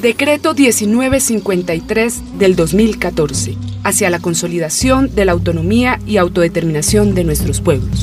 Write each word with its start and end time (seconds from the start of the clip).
Decreto 0.00 0.54
1953 0.54 2.38
del 2.38 2.56
2014, 2.56 3.56
hacia 3.84 4.10
la 4.10 4.18
consolidación 4.18 5.14
de 5.14 5.24
la 5.24 5.32
autonomía 5.32 6.00
y 6.06 6.16
autodeterminación 6.16 7.14
de 7.14 7.24
nuestros 7.24 7.60
pueblos. 7.60 8.02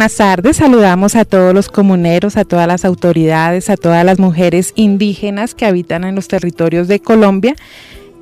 Buenas 0.00 0.16
tardes, 0.16 0.56
saludamos 0.56 1.14
a 1.14 1.26
todos 1.26 1.52
los 1.52 1.68
comuneros, 1.68 2.38
a 2.38 2.46
todas 2.46 2.66
las 2.66 2.86
autoridades, 2.86 3.68
a 3.68 3.76
todas 3.76 4.02
las 4.02 4.18
mujeres 4.18 4.72
indígenas 4.74 5.54
que 5.54 5.66
habitan 5.66 6.04
en 6.04 6.14
los 6.14 6.26
territorios 6.26 6.88
de 6.88 7.00
Colombia. 7.00 7.54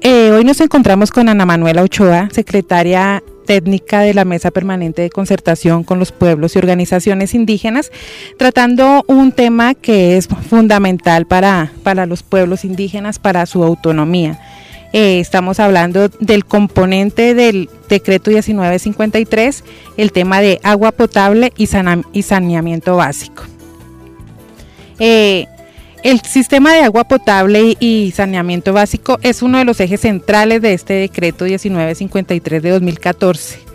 Eh, 0.01 0.33
hoy 0.33 0.43
nos 0.43 0.61
encontramos 0.61 1.13
con 1.13 1.29
Ana 1.29 1.47
Manuela 1.47 1.85
Ochoa, 1.85 2.31
secretaria 2.33 3.23
técnica 3.47 4.01
de 4.01 4.13
la 4.13 4.25
Mesa 4.25 4.51
Permanente 4.51 5.03
de 5.03 5.11
Concertación 5.11 5.85
con 5.85 6.01
los 6.01 6.11
Pueblos 6.11 6.57
y 6.57 6.59
Organizaciones 6.59 7.33
Indígenas, 7.33 7.93
tratando 8.39 9.05
un 9.07 9.31
tema 9.31 9.75
que 9.75 10.17
es 10.17 10.27
fundamental 10.27 11.27
para, 11.27 11.71
para 11.85 12.07
los 12.07 12.25
pueblos 12.25 12.65
indígenas, 12.65 13.21
para 13.21 13.47
su 13.47 13.63
autonomía. 13.63 14.41
Eh, 14.93 15.21
estamos 15.21 15.61
hablando 15.61 16.09
del 16.09 16.47
componente 16.47 17.35
del 17.35 17.69
decreto 17.89 18.31
1953, 18.31 19.65
el 19.97 20.13
tema 20.13 20.41
de 20.41 20.61
agua 20.63 20.93
potable 20.93 21.53
y, 21.57 21.67
saneamiento 21.67 22.97
básico. 22.97 23.43
Eh, 24.99 25.47
el 26.05 26.21
sistema 26.21 26.73
de 26.73 26.83
agua 26.83 27.05
potable 27.05 27.77
y 27.81 28.13
saneamiento 28.15 28.73
básico 28.73 29.19
es 29.23 29.43
uno 29.43 29.59
de 29.59 29.65
los 29.65 29.79
ejes 29.81 30.01
centrales 30.01 30.63
de 30.63 30.73
este 30.73 30.95
decreto 30.95 31.45
1953 31.45 32.63
de 32.63 32.71
2014. 32.71 33.68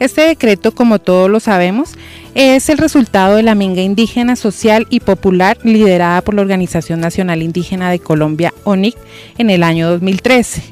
Este 0.00 0.22
decreto, 0.22 0.74
como 0.74 0.98
todos 0.98 1.30
lo 1.30 1.40
sabemos, 1.40 1.90
es 2.34 2.70
el 2.70 2.78
resultado 2.78 3.36
de 3.36 3.42
la 3.42 3.54
minga 3.54 3.82
indígena 3.82 4.34
social 4.34 4.86
y 4.88 5.00
popular 5.00 5.58
liderada 5.62 6.22
por 6.22 6.34
la 6.34 6.40
Organización 6.40 7.00
Nacional 7.00 7.42
Indígena 7.42 7.90
de 7.90 7.98
Colombia, 7.98 8.54
ONIC, 8.64 8.96
en 9.36 9.50
el 9.50 9.62
año 9.62 9.90
2013, 9.90 10.62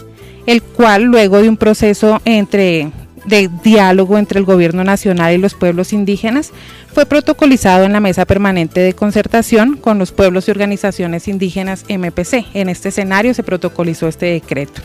el 0.46 0.62
cual 0.62 1.02
luego 1.02 1.42
de 1.42 1.50
un 1.50 1.58
proceso 1.58 2.22
entre 2.24 2.90
de 3.26 3.50
diálogo 3.62 4.16
entre 4.16 4.38
el 4.38 4.46
gobierno 4.46 4.82
nacional 4.84 5.34
y 5.34 5.38
los 5.38 5.52
pueblos 5.52 5.92
indígenas 5.92 6.50
fue 6.90 7.04
protocolizado 7.04 7.84
en 7.84 7.92
la 7.92 8.00
Mesa 8.00 8.24
Permanente 8.24 8.80
de 8.80 8.94
Concertación 8.94 9.76
con 9.76 9.98
los 9.98 10.12
pueblos 10.12 10.48
y 10.48 10.52
organizaciones 10.52 11.28
indígenas 11.28 11.84
MPC. 11.90 12.46
En 12.54 12.70
este 12.70 12.88
escenario 12.88 13.34
se 13.34 13.42
protocolizó 13.42 14.08
este 14.08 14.26
decreto. 14.26 14.80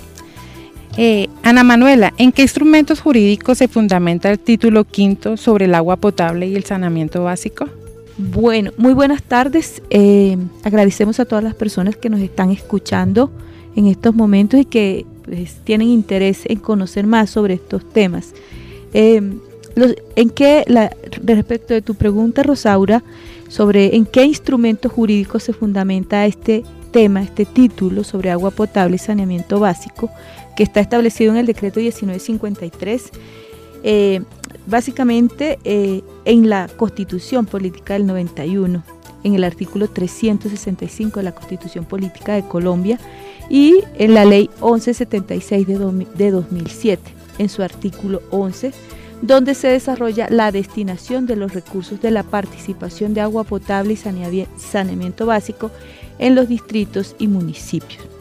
Eh, 0.95 1.27
Ana 1.41 1.63
Manuela, 1.63 2.13
¿en 2.17 2.31
qué 2.31 2.44
instrumentos 2.44 3.02
jurídicos 3.02 3.58
se 3.58 3.67
fundamenta 3.67 4.30
el 4.30 4.38
título 4.38 4.83
quinto 4.83 5.38
sobre 5.38 5.66
el 5.66 5.73
agua 5.73 5.95
potable 5.95 6.47
y 6.47 6.55
el 6.55 6.66
saneamiento 6.66 7.23
básico? 7.23 7.67
Bueno, 8.17 8.72
muy 8.77 8.94
buenas 8.94 9.23
tardes. 9.23 9.81
Eh, 9.89 10.38
agradecemos 10.64 11.19
a 11.19 11.25
todas 11.25 11.44
las 11.44 11.55
personas 11.55 11.97
que 11.97 12.09
nos 12.09 12.19
están 12.19 12.52
escuchando 12.52 13.31
en 13.75 13.88
estos 13.88 14.14
momentos 14.14 14.59
y 14.59 14.66
que 14.66 15.05
pues, 15.25 15.55
tienen 15.64 15.88
interés 15.88 16.41
en 16.45 16.59
conocer 16.59 17.08
más 17.08 17.31
sobre 17.31 17.55
estos 17.55 17.89
temas. 17.89 18.33
Eh, 18.94 19.19
¿En 20.16 20.30
qué, 20.30 20.64
respecto 21.23 21.73
de 21.73 21.81
tu 21.81 21.95
pregunta, 21.95 22.44
Rosaura, 22.44 23.03
sobre 23.47 23.95
en 23.95 24.05
qué 24.05 24.23
instrumento 24.23 24.88
jurídico 24.89 25.39
se 25.39 25.53
fundamenta 25.53 26.27
este 26.27 26.64
tema, 26.91 27.23
este 27.23 27.45
título 27.45 28.03
sobre 28.03 28.30
agua 28.30 28.52
potable 28.52 28.97
y 28.97 28.99
saneamiento 28.99 29.59
básico, 29.59 30.11
que 30.56 30.64
está 30.64 30.80
establecido 30.80 31.32
en 31.32 31.38
el 31.38 31.46
decreto 31.46 31.80
1953, 31.80 33.11
eh, 33.83 34.22
básicamente 34.66 35.60
eh, 35.64 36.02
en 36.26 36.50
la 36.50 36.67
Constitución 36.67 37.45
Política 37.45 37.94
del 37.94 38.05
91, 38.05 38.83
en 39.23 39.36
el 39.36 39.44
artículo 39.44 39.88
365 39.89 41.20
de 41.20 41.23
la 41.23 41.33
Constitución 41.33 41.86
Política 41.86 42.33
de 42.33 42.44
Colombia 42.44 43.00
y 43.50 43.83
en 43.98 44.14
la 44.14 44.26
Ley 44.26 44.50
1176 44.61 45.67
de, 45.67 46.08
de 46.16 46.32
2007, 46.32 47.02
en 47.39 47.50
su 47.50 47.64
artículo 47.64 48.22
11 48.32 48.72
donde 49.23 49.56
se 49.56 49.70
desarrolla 49.70 50.27
la 50.30 50.52
destinación 50.52 51.26
de 51.26 51.38
los 51.38 51.54
recursos 51.54 52.02
de 52.02 52.11
la 52.11 52.23
participación 52.23 53.14
de 53.14 53.22
agua 53.22 53.45
potable 53.45 53.94
y 53.94 54.58
saneamiento 54.58 55.26
básico 55.26 55.72
en 56.20 56.36
los 56.36 56.50
distritos 56.50 57.16
y 57.20 57.27
municipios. 57.27 58.13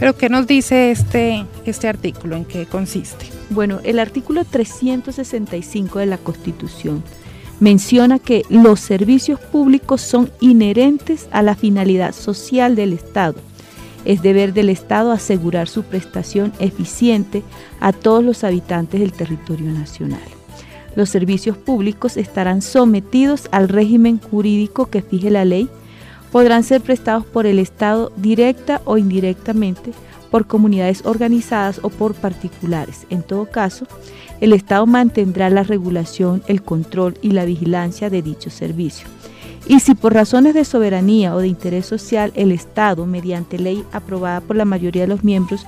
Pero 0.00 0.16
¿qué 0.16 0.30
nos 0.30 0.46
dice 0.46 0.90
este, 0.90 1.44
este 1.66 1.86
artículo? 1.86 2.34
¿En 2.34 2.46
qué 2.46 2.64
consiste? 2.64 3.26
Bueno, 3.50 3.80
el 3.84 3.98
artículo 3.98 4.46
365 4.46 5.98
de 5.98 6.06
la 6.06 6.16
Constitución 6.16 7.04
menciona 7.60 8.18
que 8.18 8.44
los 8.48 8.80
servicios 8.80 9.38
públicos 9.38 10.00
son 10.00 10.30
inherentes 10.40 11.28
a 11.32 11.42
la 11.42 11.54
finalidad 11.54 12.14
social 12.14 12.76
del 12.76 12.94
Estado. 12.94 13.34
Es 14.06 14.22
deber 14.22 14.54
del 14.54 14.70
Estado 14.70 15.12
asegurar 15.12 15.68
su 15.68 15.82
prestación 15.82 16.54
eficiente 16.60 17.42
a 17.78 17.92
todos 17.92 18.24
los 18.24 18.42
habitantes 18.42 19.00
del 19.00 19.12
territorio 19.12 19.70
nacional. 19.70 20.22
Los 20.96 21.10
servicios 21.10 21.58
públicos 21.58 22.16
estarán 22.16 22.62
sometidos 22.62 23.48
al 23.52 23.68
régimen 23.68 24.18
jurídico 24.18 24.86
que 24.86 25.02
fije 25.02 25.30
la 25.30 25.44
ley 25.44 25.68
podrán 26.32 26.64
ser 26.64 26.80
prestados 26.80 27.24
por 27.24 27.46
el 27.46 27.58
Estado 27.58 28.12
directa 28.16 28.80
o 28.84 28.98
indirectamente, 28.98 29.92
por 30.30 30.46
comunidades 30.46 31.04
organizadas 31.04 31.80
o 31.82 31.90
por 31.90 32.14
particulares. 32.14 33.06
En 33.10 33.22
todo 33.22 33.46
caso, 33.46 33.86
el 34.40 34.52
Estado 34.52 34.86
mantendrá 34.86 35.50
la 35.50 35.64
regulación, 35.64 36.42
el 36.46 36.62
control 36.62 37.18
y 37.20 37.32
la 37.32 37.44
vigilancia 37.44 38.10
de 38.10 38.22
dicho 38.22 38.48
servicio. 38.48 39.08
Y 39.66 39.80
si 39.80 39.94
por 39.94 40.14
razones 40.14 40.54
de 40.54 40.64
soberanía 40.64 41.34
o 41.34 41.38
de 41.38 41.48
interés 41.48 41.86
social 41.86 42.32
el 42.34 42.52
Estado, 42.52 43.06
mediante 43.06 43.58
ley 43.58 43.84
aprobada 43.92 44.40
por 44.40 44.56
la 44.56 44.64
mayoría 44.64 45.02
de 45.02 45.08
los 45.08 45.24
miembros 45.24 45.66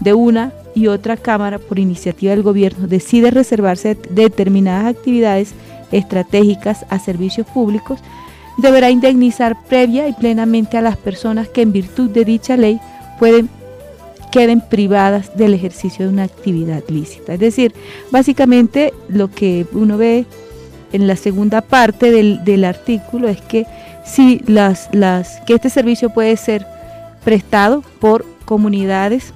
de 0.00 0.14
una 0.14 0.52
y 0.74 0.86
otra 0.88 1.16
Cámara 1.16 1.58
por 1.58 1.78
iniciativa 1.78 2.32
del 2.32 2.42
Gobierno, 2.42 2.86
decide 2.86 3.30
reservarse 3.30 3.96
determinadas 4.10 4.86
actividades 4.86 5.54
estratégicas 5.92 6.84
a 6.88 6.98
servicios 6.98 7.46
públicos, 7.46 8.00
deberá 8.58 8.90
indemnizar 8.90 9.56
previa 9.68 10.08
y 10.08 10.12
plenamente 10.12 10.76
a 10.76 10.82
las 10.82 10.96
personas 10.96 11.48
que 11.48 11.62
en 11.62 11.72
virtud 11.72 12.10
de 12.10 12.24
dicha 12.24 12.56
ley 12.56 12.80
pueden 13.18 13.48
queden 14.34 14.60
privadas 14.60 15.36
del 15.36 15.54
ejercicio 15.54 16.06
de 16.06 16.12
una 16.12 16.24
actividad 16.24 16.82
lícita. 16.88 17.34
Es 17.34 17.38
decir, 17.38 17.72
básicamente 18.10 18.92
lo 19.08 19.30
que 19.30 19.64
uno 19.70 19.96
ve 19.96 20.26
en 20.92 21.06
la 21.06 21.14
segunda 21.14 21.60
parte 21.60 22.10
del, 22.10 22.64
artículo 22.64 23.28
es 23.28 23.40
que 23.40 23.64
si 24.04 24.40
las, 24.48 24.88
las, 24.90 25.40
que 25.46 25.54
este 25.54 25.70
servicio 25.70 26.10
puede 26.10 26.36
ser 26.36 26.66
prestado 27.24 27.84
por 28.00 28.26
comunidades 28.44 29.32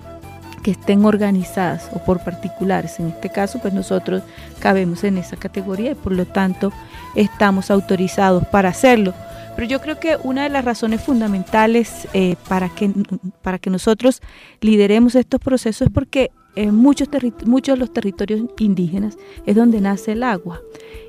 que 0.69 0.73
estén 0.73 1.07
organizadas 1.07 1.89
o 1.95 1.99
por 1.99 2.21
particulares. 2.21 3.01
En 3.01 3.09
este 3.09 3.31
caso, 3.31 3.59
pues 3.59 3.73
nosotros 3.73 4.23
cabemos 4.59 5.03
en 5.03 5.17
esa 5.17 5.39
categoría 5.39 5.93
y 5.93 5.95
por 5.95 6.13
lo 6.13 6.27
tanto 6.27 6.75
estamos 7.15 7.71
autorizados 7.71 8.47
para 8.49 8.69
hacerlo. 8.69 9.15
Pero 9.57 9.67
yo 9.67 9.81
creo 9.81 9.99
que 9.99 10.19
una 10.23 10.43
de 10.43 10.51
las 10.51 10.67
razones 10.67 11.01
fundamentales 11.01 12.07
eh, 12.13 12.37
para, 12.51 12.69
que, 12.69 12.93
para 13.41 13.59
que 13.59 13.71
nosotros 13.71 14.21
lideremos 14.61 15.15
estos 15.15 15.41
procesos 15.41 15.89
es 15.89 15.91
porque 15.91 16.33
en 16.59 16.75
muchos, 16.75 17.09
muchos 17.47 17.77
de 17.77 17.79
los 17.79 17.93
territorios 17.93 18.43
indígenas 18.59 19.17
es 19.47 19.55
donde 19.55 19.81
nace 19.81 20.13
el 20.13 20.25
agua. 20.25 20.61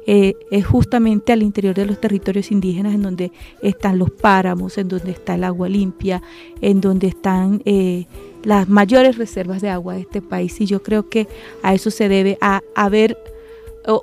Eh, 0.06 0.36
es 0.52 0.66
justamente 0.66 1.34
al 1.34 1.44
interior 1.44 1.76
de 1.76 1.86
los 1.86 2.00
territorios 2.00 2.52
indígenas 2.52 2.94
en 2.94 3.02
donde 3.02 3.32
están 3.62 3.98
los 4.00 4.12
páramos, 4.12 4.78
en 4.78 4.88
donde 4.88 5.12
está 5.12 5.36
el 5.36 5.44
agua 5.44 5.68
limpia, 5.68 6.22
en 6.62 6.82
donde 6.82 7.08
están 7.08 7.62
eh, 7.66 8.06
las 8.44 8.70
mayores 8.70 9.18
reservas 9.18 9.62
de 9.62 9.70
agua 9.70 9.96
de 9.96 10.02
este 10.02 10.22
país. 10.22 10.62
Y 10.62 10.66
yo 10.68 10.84
creo 10.84 11.10
que 11.10 11.28
a 11.64 11.74
eso 11.74 11.90
se 11.90 12.10
debe 12.10 12.38
a 12.42 12.62
haber 12.76 13.18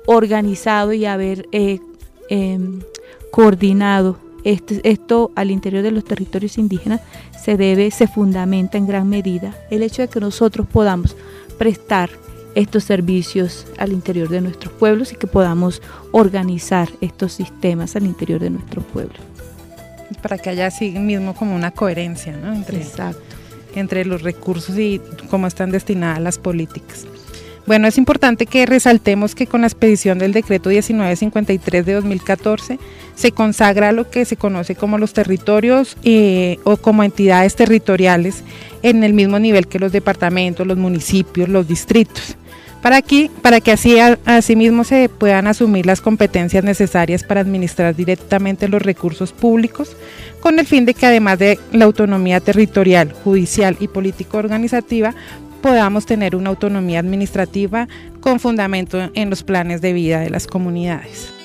organizado 0.05 0.91
y 0.91 1.05
haber 1.05 1.47
em, 1.51 2.81
coordinado 3.31 4.17
este, 4.43 4.81
esto 4.89 5.31
al 5.35 5.51
interior 5.51 5.83
de 5.83 5.91
los 5.91 6.03
territorios 6.03 6.57
indígenas 6.57 7.01
se 7.37 7.57
debe, 7.57 7.91
se 7.91 8.07
fundamenta 8.07 8.77
en 8.77 8.87
gran 8.87 9.09
medida 9.09 9.55
el 9.69 9.83
hecho 9.83 10.01
de 10.01 10.07
que 10.07 10.19
nosotros 10.19 10.67
podamos 10.71 11.15
prestar 11.57 12.09
estos 12.55 12.83
servicios 12.83 13.67
al 13.77 13.91
interior 13.91 14.29
de 14.29 14.41
nuestros 14.41 14.73
pueblos 14.73 15.13
y 15.13 15.15
que 15.15 15.27
podamos 15.27 15.81
organizar 16.11 16.89
estos 17.01 17.33
sistemas 17.33 17.95
al 17.95 18.05
interior 18.05 18.39
de 18.39 18.49
nuestros 18.49 18.83
pueblos. 18.85 19.19
Para 20.21 20.37
que 20.37 20.49
haya 20.49 20.67
así 20.67 20.91
mismo 20.91 21.35
como 21.35 21.55
una 21.55 21.71
coherencia 21.71 22.33
entre, 22.33 22.83
entre 23.75 24.05
los 24.05 24.23
recursos 24.23 24.77
y 24.77 25.01
cómo 25.29 25.45
están 25.45 25.71
destinadas 25.71 26.19
las 26.19 26.39
políticas. 26.39 27.05
Bueno, 27.67 27.89
es 27.89 27.97
importante 27.97 28.45
que 28.45 28.65
resaltemos 28.65 29.35
que 29.35 29.45
con 29.45 29.59
la 29.59 29.67
expedición 29.67 30.19
del 30.19 30.31
decreto 30.31 30.69
1953 30.69 31.85
de 31.85 31.93
2014 31.95 32.79
se 33.13 33.31
consagra 33.33 33.91
lo 33.91 34.09
que 34.09 34.23
se 34.23 34.37
conoce 34.37 34.75
como 34.75 34.97
los 34.97 35.11
territorios 35.11 35.97
eh, 36.03 36.59
o 36.63 36.77
como 36.77 37.03
entidades 37.03 37.57
territoriales 37.57 38.45
en 38.83 39.03
el 39.03 39.13
mismo 39.13 39.37
nivel 39.37 39.67
que 39.67 39.79
los 39.79 39.91
departamentos, 39.91 40.65
los 40.65 40.77
municipios, 40.77 41.49
los 41.49 41.67
distritos. 41.67 42.37
Para, 42.81 42.95
aquí, 42.95 43.29
para 43.41 43.59
que 43.59 43.73
así 43.73 43.97
asimismo 43.99 44.85
se 44.85 45.09
puedan 45.09 45.47
asumir 45.47 45.85
las 45.85 45.99
competencias 45.99 46.63
necesarias 46.63 47.23
para 47.23 47.41
administrar 47.41 47.95
directamente 47.95 48.69
los 48.69 48.81
recursos 48.81 49.33
públicos, 49.33 49.97
con 50.39 50.57
el 50.59 50.65
fin 50.65 50.85
de 50.85 50.93
que 50.93 51.05
además 51.05 51.39
de 51.39 51.59
la 51.73 51.83
autonomía 51.83 52.39
territorial, 52.39 53.11
judicial 53.11 53.75
y 53.81 53.89
político 53.89 54.37
organizativa, 54.37 55.15
podamos 55.61 56.05
tener 56.05 56.35
una 56.35 56.49
autonomía 56.49 56.99
administrativa 56.99 57.87
con 58.19 58.39
fundamento 58.39 59.09
en 59.13 59.29
los 59.29 59.43
planes 59.43 59.81
de 59.81 59.93
vida 59.93 60.19
de 60.19 60.29
las 60.29 60.47
comunidades. 60.47 61.36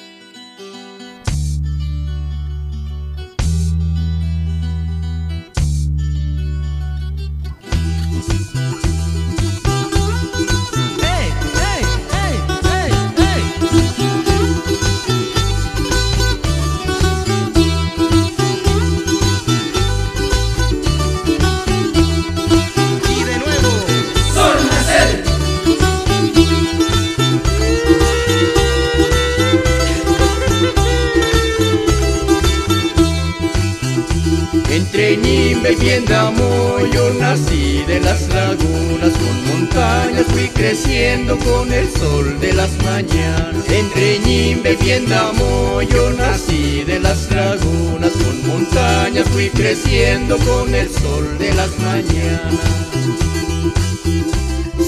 Viendamo, 35.70 36.79
yo 36.93 37.12
nací 37.14 37.85
de 37.87 38.00
las 38.00 38.29
lagunas 38.29 39.12
con 39.12 39.47
montañas, 39.49 40.26
fui 40.32 40.49
creciendo 40.49 41.38
con 41.38 41.73
el 41.73 41.88
sol 41.91 42.38
de 42.41 42.53
las 42.53 42.70
mañanas. 42.82 43.69
Entre 43.69 44.19
Ñimbe 44.19 44.73
y 44.73 44.76
Viendamo, 44.85 45.82
yo 45.82 46.11
nací 46.11 46.82
de 46.85 46.99
las 46.99 47.31
lagunas 47.31 48.11
con 48.12 48.49
montañas, 48.49 49.29
fui 49.29 49.50
creciendo 49.50 50.37
con 50.38 50.75
el 50.75 50.91
sol 50.91 51.38
de 51.38 51.55
las 51.55 51.70
mañanas. 51.79 53.52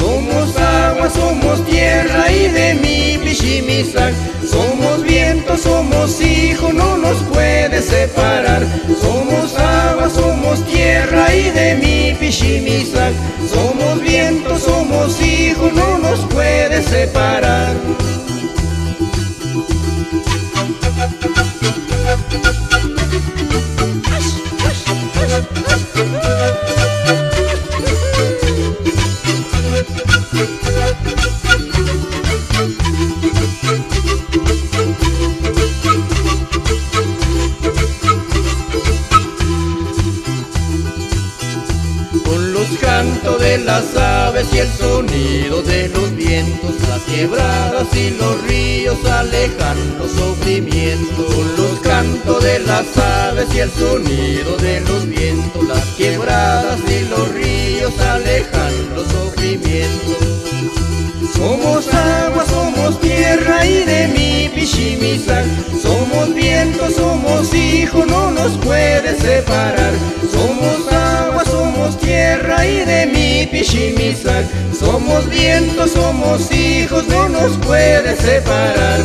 Somos 0.05 0.55
agua, 0.59 1.09
somos 1.09 1.65
tierra 1.65 2.31
y 2.31 2.49
de 2.49 2.75
mi 2.75 3.17
Pishimisak. 3.25 4.13
Somos 4.47 5.03
viento, 5.03 5.57
somos 5.57 6.21
hijo, 6.21 6.75
no 6.75 6.99
nos 6.99 7.23
puede 7.33 7.81
separar. 7.81 8.67
Somos 9.01 9.57
agua, 9.57 10.11
somos 10.11 10.63
tierra 10.67 11.35
y 11.35 11.49
de 11.49 11.77
mi 11.77 12.15
Pishimisak. 12.21 13.15
Somos 13.51 14.03
viento, 14.03 14.59
somos 14.59 15.19
hijo, 15.23 15.71
no 15.75 15.97
nos 15.97 16.21
puede 16.27 16.83
separar. 16.83 17.73
Sonido 53.95 54.57
de 54.57 54.81
los 54.81 55.07
vientos, 55.07 55.69
las 55.69 55.85
quebradas 55.97 56.81
y 56.91 57.09
los 57.09 57.29
ríos 57.33 57.93
alejan 58.01 58.73
los 58.97 59.07
sufrimientos. 59.07 60.19
Somos 61.37 61.87
agua, 61.95 62.45
somos 62.45 63.01
tierra 63.01 63.65
y 63.65 63.85
de 63.85 64.09
mi 64.09 64.49
pichimisac. 64.49 65.47
Somos 65.81 66.35
viento, 66.35 66.91
somos 66.91 67.55
hijo, 67.55 68.05
no 68.07 68.33
nos 68.33 68.57
puede 68.59 69.17
separar. 69.17 69.93
Somos 70.33 70.93
agua, 70.93 71.45
somos 71.45 71.97
tierra 71.99 72.67
y 72.67 72.85
de 72.85 73.07
mi 73.07 73.47
pichimisac. 73.47 74.45
Somos 74.77 75.29
viento, 75.31 75.87
somos 75.87 76.51
hijos, 76.51 77.07
no 77.07 77.29
nos 77.29 77.57
puede 77.59 78.17
separar. 78.17 79.01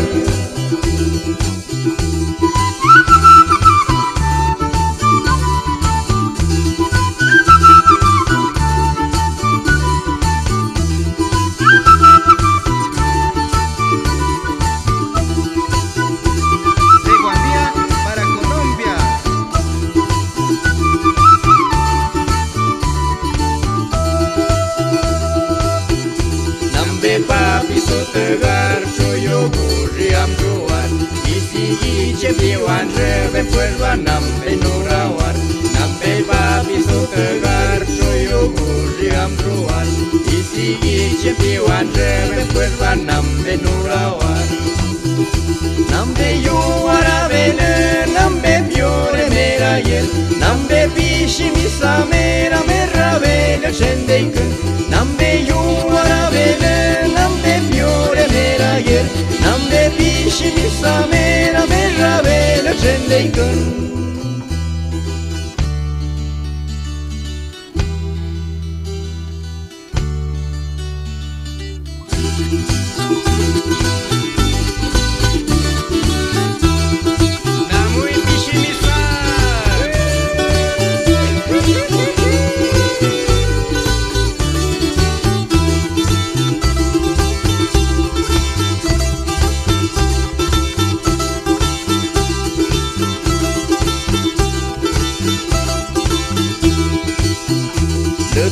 Shepiwan 32.19 32.87
rebe 32.97 33.47
puerva 33.49 33.95
nampe 33.95 34.51
nurawan 34.61 35.37
Nampe 35.75 36.11
papi 36.27 36.83
sotegar 36.83 37.79
shoyo 37.87 38.51
muliam 38.55 39.31
ruan 39.45 39.87
Isigi 40.27 41.15
shepiwan 41.21 41.87
rebe 41.95 42.43
puerva 42.51 42.91
nampe 43.07 43.55
nurawan 43.63 44.47
Nampe 45.91 46.27
yuara 46.43 47.29
bele 47.31 47.71
nampe 48.11 48.67
piore 48.67 49.25
merayel 49.31 50.07
Nampe 50.43 50.91
pishi 50.95 51.47
misamera 51.55 52.59
merra 52.67 53.15
bele 53.23 53.71
shendeikan 53.71 54.58
đến 63.09 63.31
gần 63.35 63.88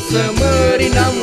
Să 0.09 0.23
mări 0.39 0.87
n-am 0.95 1.17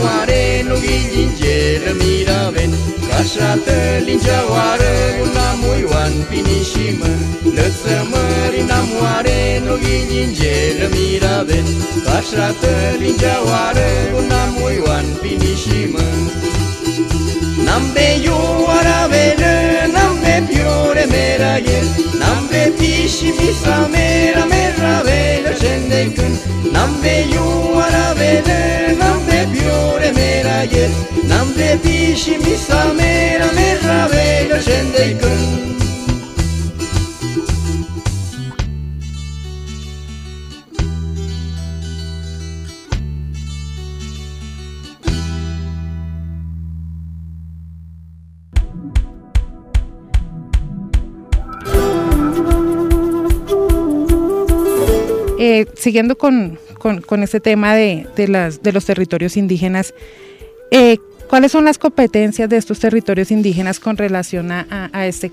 nu 0.69 0.77
ghilingeră 0.85 1.93
miraven 2.01 2.73
Ca 3.09 3.21
șată 3.33 3.77
lingea 4.07 4.41
oară, 4.55 4.93
un 5.25 5.37
amuioan, 5.51 6.13
pini 6.29 6.61
și 6.71 6.87
mă. 6.99 7.13
Lăsă 7.57 7.97
mări 8.11 8.61
n-am 8.69 8.91
nu 9.67 9.75
ghilingeră 9.83 10.87
miraven 10.95 11.67
Ca 12.05 12.19
șată 12.31 12.73
lingea 13.03 13.37
oară, 13.49 13.89
un 14.19 14.31
amuioan, 14.43 15.07
pini 15.23 15.55
și 15.63 15.79
mă. 15.93 16.07
N-am 17.65 17.85
pe 17.95 18.09
eu 18.25 18.65
oară, 18.67 18.99
n-am 19.95 20.15
pe 20.23 20.35
piore 20.49 21.05
meraie 21.15 21.84
Peti 22.65 23.31
bisa 23.37 23.89
mera 23.93 24.47
merra 24.47 25.03
vela 25.05 25.53
scende 25.53 26.03
kun 26.17 26.33
Namde 26.73 27.17
yuara 27.33 28.15
vele 28.19 28.97
namde 29.01 29.41
biore 29.53 30.11
mera 30.17 30.59
yer 30.73 30.91
Namde 31.29 31.79
pişi 31.83 32.39
bisa 32.45 32.85
mera 32.97 33.49
merra 33.57 34.09
vela 34.11 34.24
Eh, 55.47 55.67
siguiendo 55.75 56.17
con, 56.17 56.59
con, 56.79 57.23
este 57.23 57.39
tema 57.39 57.75
de, 57.75 58.07
de, 58.17 58.29
las, 58.29 58.63
de 58.63 58.73
los 58.73 58.87
territorios 58.87 59.37
indígenas, 59.37 59.93
eh, 60.71 60.97
¿cuáles 61.29 61.53
son 61.53 61.67
las 61.67 61.77
competencias 61.77 62.49
de 62.49 62.57
estos 62.57 62.81
territorios 62.81 63.31
indígenas 63.31 63.79
con 63.79 63.99
relación 63.99 64.51
a, 64.51 64.89
a 64.91 65.07
este 65.07 65.31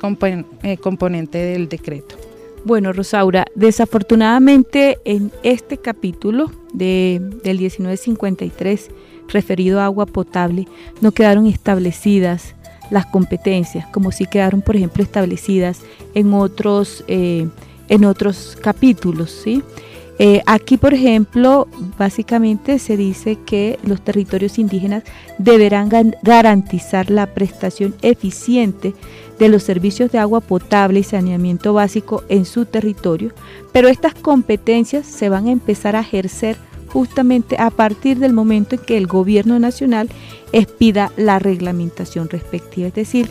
eh, 0.64 0.78
componente 0.82 1.38
del 1.38 1.70
decreto? 1.70 2.18
Bueno, 2.66 2.92
Rosaura, 2.92 3.46
desafortunadamente 3.56 4.98
en 5.06 5.32
este 5.44 5.78
capítulo 5.78 6.52
de, 6.74 7.22
del 7.46 7.60
1953 7.60 8.90
referido 9.30 9.80
a 9.80 9.86
agua 9.86 10.08
potable 10.08 10.68
no 11.00 11.14
quedaron 11.14 11.48
establecidas 11.48 12.54
las 12.90 13.06
competencias, 13.06 13.88
como 13.94 14.12
si 14.12 14.26
quedaron, 14.26 14.62
por 14.62 14.76
ejemplo, 14.76 15.04
establecidas 15.04 15.80
en 16.16 16.34
otros, 16.34 17.06
en 17.08 18.04
otros 18.04 18.58
capítulos, 18.62 19.32
¿sí? 19.32 19.64
Eh, 20.24 20.44
aquí, 20.46 20.78
por 20.78 20.94
ejemplo, 20.94 21.68
básicamente 21.98 22.78
se 22.78 22.96
dice 22.96 23.40
que 23.44 23.80
los 23.84 24.02
territorios 24.02 24.60
indígenas 24.60 25.02
deberán 25.40 25.90
garantizar 26.22 27.10
la 27.10 27.26
prestación 27.26 27.96
eficiente 28.04 28.94
de 29.40 29.50
los 29.50 29.64
servicios 29.64 30.12
de 30.12 30.20
agua 30.20 30.40
potable 30.40 31.00
y 31.00 31.04
saneamiento 31.04 31.74
básico 31.74 32.22
en 32.30 32.46
su 32.46 32.66
territorio, 32.66 33.32
pero 33.72 33.88
estas 33.88 34.14
competencias 34.14 35.08
se 35.08 35.28
van 35.28 35.48
a 35.48 35.52
empezar 35.52 35.96
a 35.96 36.02
ejercer 36.02 36.56
justamente 36.90 37.56
a 37.58 37.72
partir 37.72 38.20
del 38.20 38.34
momento 38.34 38.76
en 38.76 38.82
que 38.84 38.98
el 38.98 39.08
gobierno 39.08 39.58
nacional 39.58 40.08
expida 40.52 41.12
la 41.18 41.40
reglamentación 41.40 42.30
respectiva, 42.30 42.90
es 42.90 42.94
decir, 42.94 43.28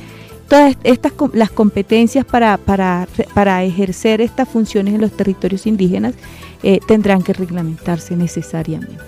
todas 0.50 0.76
estas 0.83 1.12
las 1.33 1.50
competencias 1.50 2.25
para, 2.25 2.59
para, 2.59 3.07
para 3.35 3.62
ejercer 3.62 4.21
estas 4.21 4.49
funciones 4.49 4.95
en 4.95 5.00
los 5.00 5.12
territorios 5.12 5.64
indígenas 5.64 6.14
eh, 6.64 6.80
tendrán 6.88 7.23
que 7.23 7.33
reglamentarse 7.33 8.16
necesariamente. 8.16 8.99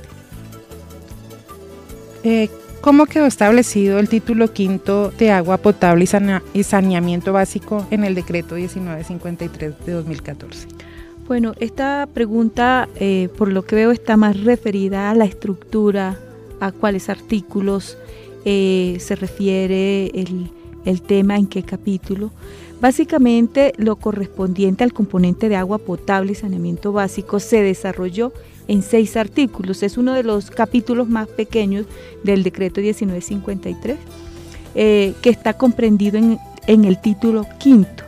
Eh, 2.22 2.48
¿Cómo 2.80 3.06
quedó 3.06 3.26
establecido 3.26 3.98
el 3.98 4.08
título 4.08 4.52
quinto 4.52 5.10
de 5.10 5.32
agua 5.32 5.56
potable 5.56 6.06
y, 6.54 6.62
saneamiento 6.62 7.32
básico 7.32 7.86
en 7.90 8.04
el 8.04 8.14
decreto 8.14 8.54
1953 8.54 9.74
de 9.84 9.92
2014? 9.92 10.68
Bueno, 11.26 11.54
esta 11.58 12.08
pregunta, 12.12 12.88
eh, 12.96 13.28
por 13.36 13.50
lo 13.50 13.64
que 13.64 13.74
veo, 13.74 13.90
está 13.90 14.16
más 14.16 14.40
referida 14.44 15.10
a 15.10 15.14
la 15.16 15.24
estructura, 15.24 16.18
a 16.60 16.70
cuáles 16.70 17.08
artículos 17.08 17.98
se 18.44 19.16
refiere 19.16 20.06
el, 20.14 20.50
el 20.84 21.02
tema, 21.02 21.36
en 21.36 21.46
qué 21.46 21.62
capítulo. 21.62 22.30
Básicamente 22.80 23.74
lo 23.76 23.96
correspondiente 23.96 24.82
al 24.82 24.92
componente 24.92 25.48
de 25.48 25.56
agua 25.56 25.78
potable 25.78 26.32
y 26.32 26.34
saneamiento 26.34 26.92
básico 26.92 27.38
se 27.38 27.62
desarrolló 27.62 28.32
en 28.68 28.82
seis 28.82 29.16
artículos. 29.16 29.82
Es 29.82 29.96
uno 29.96 30.12
de 30.14 30.24
los 30.24 30.50
capítulos 30.50 31.08
más 31.08 31.28
pequeños 31.28 31.86
del 32.24 32.42
decreto 32.42 32.80
1953, 32.80 33.98
eh, 34.74 35.14
que 35.22 35.30
está 35.30 35.54
comprendido 35.54 36.18
en, 36.18 36.84
el 36.84 37.00
título 37.00 37.46
quinto. 37.60 38.02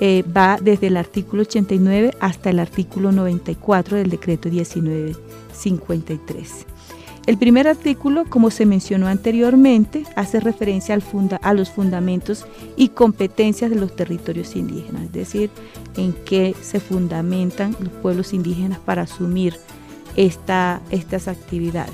Eh, 0.00 0.24
va 0.24 0.58
desde 0.60 0.88
el 0.88 0.96
artículo 0.96 1.42
89 1.42 2.14
hasta 2.20 2.50
el 2.50 2.58
artículo 2.60 3.12
94 3.12 3.98
del 3.98 4.10
decreto 4.10 4.48
1953. 4.48 6.66
El 7.28 7.36
primer 7.36 7.68
artículo, 7.68 8.24
como 8.24 8.50
se 8.50 8.64
mencionó 8.64 9.06
anteriormente, 9.06 10.04
hace 10.16 10.40
referencia 10.40 10.98
a 11.42 11.52
los 11.52 11.68
fundamentos 11.68 12.46
y 12.74 12.88
competencias 12.88 13.68
de 13.68 13.76
los 13.76 13.94
territorios 13.94 14.56
indígenas, 14.56 15.02
es 15.02 15.12
decir, 15.12 15.50
en 15.98 16.14
qué 16.14 16.54
se 16.62 16.80
fundamentan 16.80 17.76
los 17.80 17.92
pueblos 17.92 18.32
indígenas 18.32 18.78
para 18.78 19.02
asumir 19.02 19.56
esta, 20.16 20.80
estas 20.88 21.28
actividades, 21.28 21.92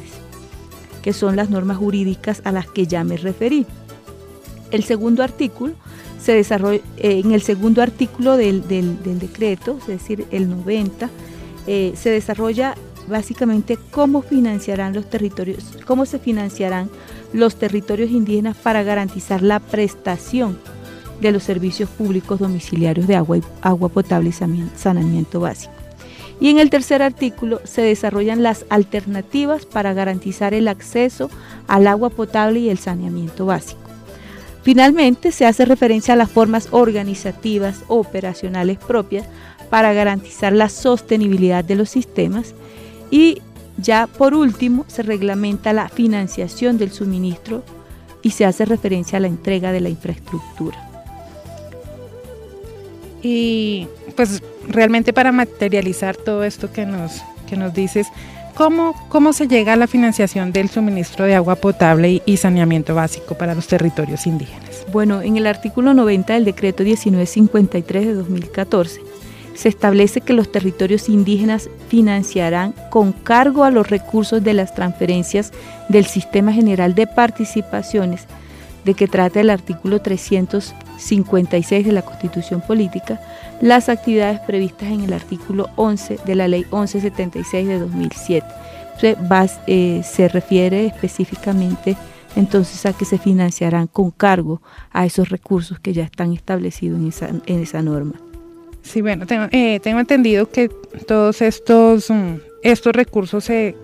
que 1.02 1.12
son 1.12 1.34
las 1.34 1.50
normas 1.50 1.78
jurídicas 1.78 2.40
a 2.44 2.52
las 2.52 2.68
que 2.68 2.86
ya 2.86 3.02
me 3.02 3.16
referí. 3.16 3.66
El 4.70 4.84
segundo 4.84 5.24
artículo 5.24 5.74
se 6.22 6.30
desarrolla, 6.30 6.80
eh, 6.96 7.18
en 7.24 7.32
el 7.32 7.42
segundo 7.42 7.82
artículo 7.82 8.36
del, 8.36 8.62
decreto, 8.68 9.78
es 9.80 9.88
decir, 9.88 10.28
el 10.30 10.48
90, 10.48 11.10
eh, 11.66 11.92
se 11.96 12.10
desarrolla 12.10 12.76
básicamente 13.08 13.78
cómo 13.90 14.22
financiarán 14.22 14.94
los 14.94 15.08
territorios, 15.08 15.64
cómo 15.86 16.06
se 16.06 16.18
financiarán 16.18 16.90
los 17.32 17.56
territorios 17.56 18.10
indígenas 18.10 18.56
para 18.56 18.82
garantizar 18.82 19.42
la 19.42 19.60
prestación 19.60 20.58
de 21.20 21.32
los 21.32 21.42
servicios 21.42 21.88
públicos 21.88 22.38
domiciliarios 22.38 23.06
de 23.06 23.16
agua, 23.16 23.38
agua 23.62 23.88
potable 23.88 24.30
y 24.30 24.76
saneamiento 24.76 25.40
básico. 25.40 25.72
Y 26.40 26.50
en 26.50 26.58
el 26.58 26.70
tercer 26.70 27.02
artículo 27.02 27.60
se 27.64 27.82
desarrollan 27.82 28.42
las 28.42 28.66
alternativas 28.68 29.66
para 29.66 29.94
garantizar 29.94 30.52
el 30.52 30.68
acceso 30.68 31.30
al 31.68 31.86
agua 31.86 32.10
potable 32.10 32.60
y 32.60 32.70
el 32.70 32.78
saneamiento 32.78 33.46
básico. 33.46 33.80
Finalmente, 34.62 35.30
se 35.30 35.46
hace 35.46 35.64
referencia 35.66 36.14
a 36.14 36.16
las 36.16 36.30
formas 36.30 36.68
organizativas 36.70 37.84
operacionales 37.86 38.78
propias 38.78 39.26
para 39.70 39.92
garantizar 39.92 40.52
la 40.52 40.68
sostenibilidad 40.68 41.64
de 41.64 41.76
los 41.76 41.90
sistemas 41.90 42.54
y 43.14 43.40
ya 43.76 44.08
por 44.08 44.34
último 44.34 44.84
se 44.88 45.04
reglamenta 45.04 45.72
la 45.72 45.88
financiación 45.88 46.78
del 46.78 46.90
suministro 46.90 47.62
y 48.22 48.30
se 48.30 48.44
hace 48.44 48.64
referencia 48.64 49.18
a 49.18 49.20
la 49.20 49.28
entrega 49.28 49.70
de 49.70 49.80
la 49.80 49.88
infraestructura. 49.88 50.76
Y 53.22 53.86
pues 54.16 54.42
realmente 54.66 55.12
para 55.12 55.30
materializar 55.30 56.16
todo 56.16 56.42
esto 56.42 56.72
que 56.72 56.86
nos, 56.86 57.22
que 57.48 57.56
nos 57.56 57.72
dices, 57.72 58.08
¿cómo, 58.56 58.94
¿cómo 59.10 59.32
se 59.32 59.46
llega 59.46 59.74
a 59.74 59.76
la 59.76 59.86
financiación 59.86 60.50
del 60.50 60.68
suministro 60.68 61.24
de 61.24 61.36
agua 61.36 61.54
potable 61.54 62.20
y, 62.26 62.36
saneamiento 62.36 62.96
básico 62.96 63.36
para 63.36 63.54
los 63.54 63.68
territorios 63.68 64.26
indígenas? 64.26 64.84
Bueno, 64.90 65.22
en 65.22 65.36
el 65.36 65.46
artículo 65.46 65.94
90 65.94 66.34
del 66.34 66.44
decreto 66.44 66.82
1953 66.82 68.06
de 68.06 68.14
2014 68.14 69.13
se 69.54 69.68
establece 69.68 70.20
que 70.20 70.32
los 70.32 70.50
territorios 70.50 71.08
indígenas 71.08 71.70
financiarán 71.88 72.74
con 72.90 73.12
cargo 73.12 73.64
a 73.64 73.70
los 73.70 73.88
recursos 73.88 74.42
de 74.42 74.54
las 74.54 74.74
transferencias 74.74 75.52
del 75.88 76.06
Sistema 76.06 76.52
General 76.52 76.94
de 76.94 77.06
Participaciones, 77.06 78.26
de 78.84 78.94
que 78.94 79.08
trata 79.08 79.40
el 79.40 79.50
artículo 79.50 80.00
356 80.00 81.86
de 81.86 81.92
la 81.92 82.02
Constitución 82.02 82.60
Política, 82.60 83.20
las 83.60 83.88
actividades 83.88 84.40
previstas 84.40 84.88
en 84.88 85.02
el 85.02 85.12
artículo 85.12 85.70
11 85.76 86.18
de 86.26 86.34
la 86.34 86.48
Ley 86.48 86.62
1176 86.70 87.66
de 87.68 87.78
2007. 87.78 88.46
Eh, 89.66 90.02
se 90.04 90.28
refiere 90.28 90.86
específicamente 90.86 91.96
entonces 92.36 92.84
a 92.86 92.92
que 92.92 93.04
se 93.04 93.18
financiarán 93.18 93.86
con 93.86 94.10
cargo 94.10 94.60
a 94.92 95.06
esos 95.06 95.28
recursos 95.28 95.78
que 95.78 95.92
ya 95.92 96.04
están 96.04 96.32
establecidos 96.32 97.00
en 97.46 97.60
esa 97.60 97.82
norma. 97.82 98.23
Sí, 98.84 99.00
bueno, 99.00 99.26
tengo, 99.26 99.46
eh, 99.50 99.80
tengo 99.82 99.98
entendido 99.98 100.48
que 100.50 100.68
todos 101.06 101.42
estos, 101.42 102.10
mm, 102.10 102.34
estos 102.62 102.94
recursos 102.94 103.42
se, 103.42 103.74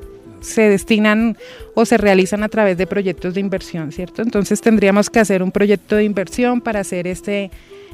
se 0.41 0.69
destinan 0.69 1.37
o 1.75 1.85
se 1.85 1.97
realizan 1.97 2.45
a 2.45 2.49
través 2.49 2.77
de 2.77 2.87
proyectos 2.87 3.35
de 3.35 3.41
inversión, 3.41 3.93
¿cierto? 3.93 4.23
Entonces 4.23 4.61
tendríamos 4.61 5.09
que 5.11 5.19
hacer 5.19 5.43
un 5.43 5.53
proyecto 5.53 5.97
de 5.97 6.05
inversión 6.05 6.61
para 6.61 6.81
hacer 6.81 7.07
este, 7.07 7.51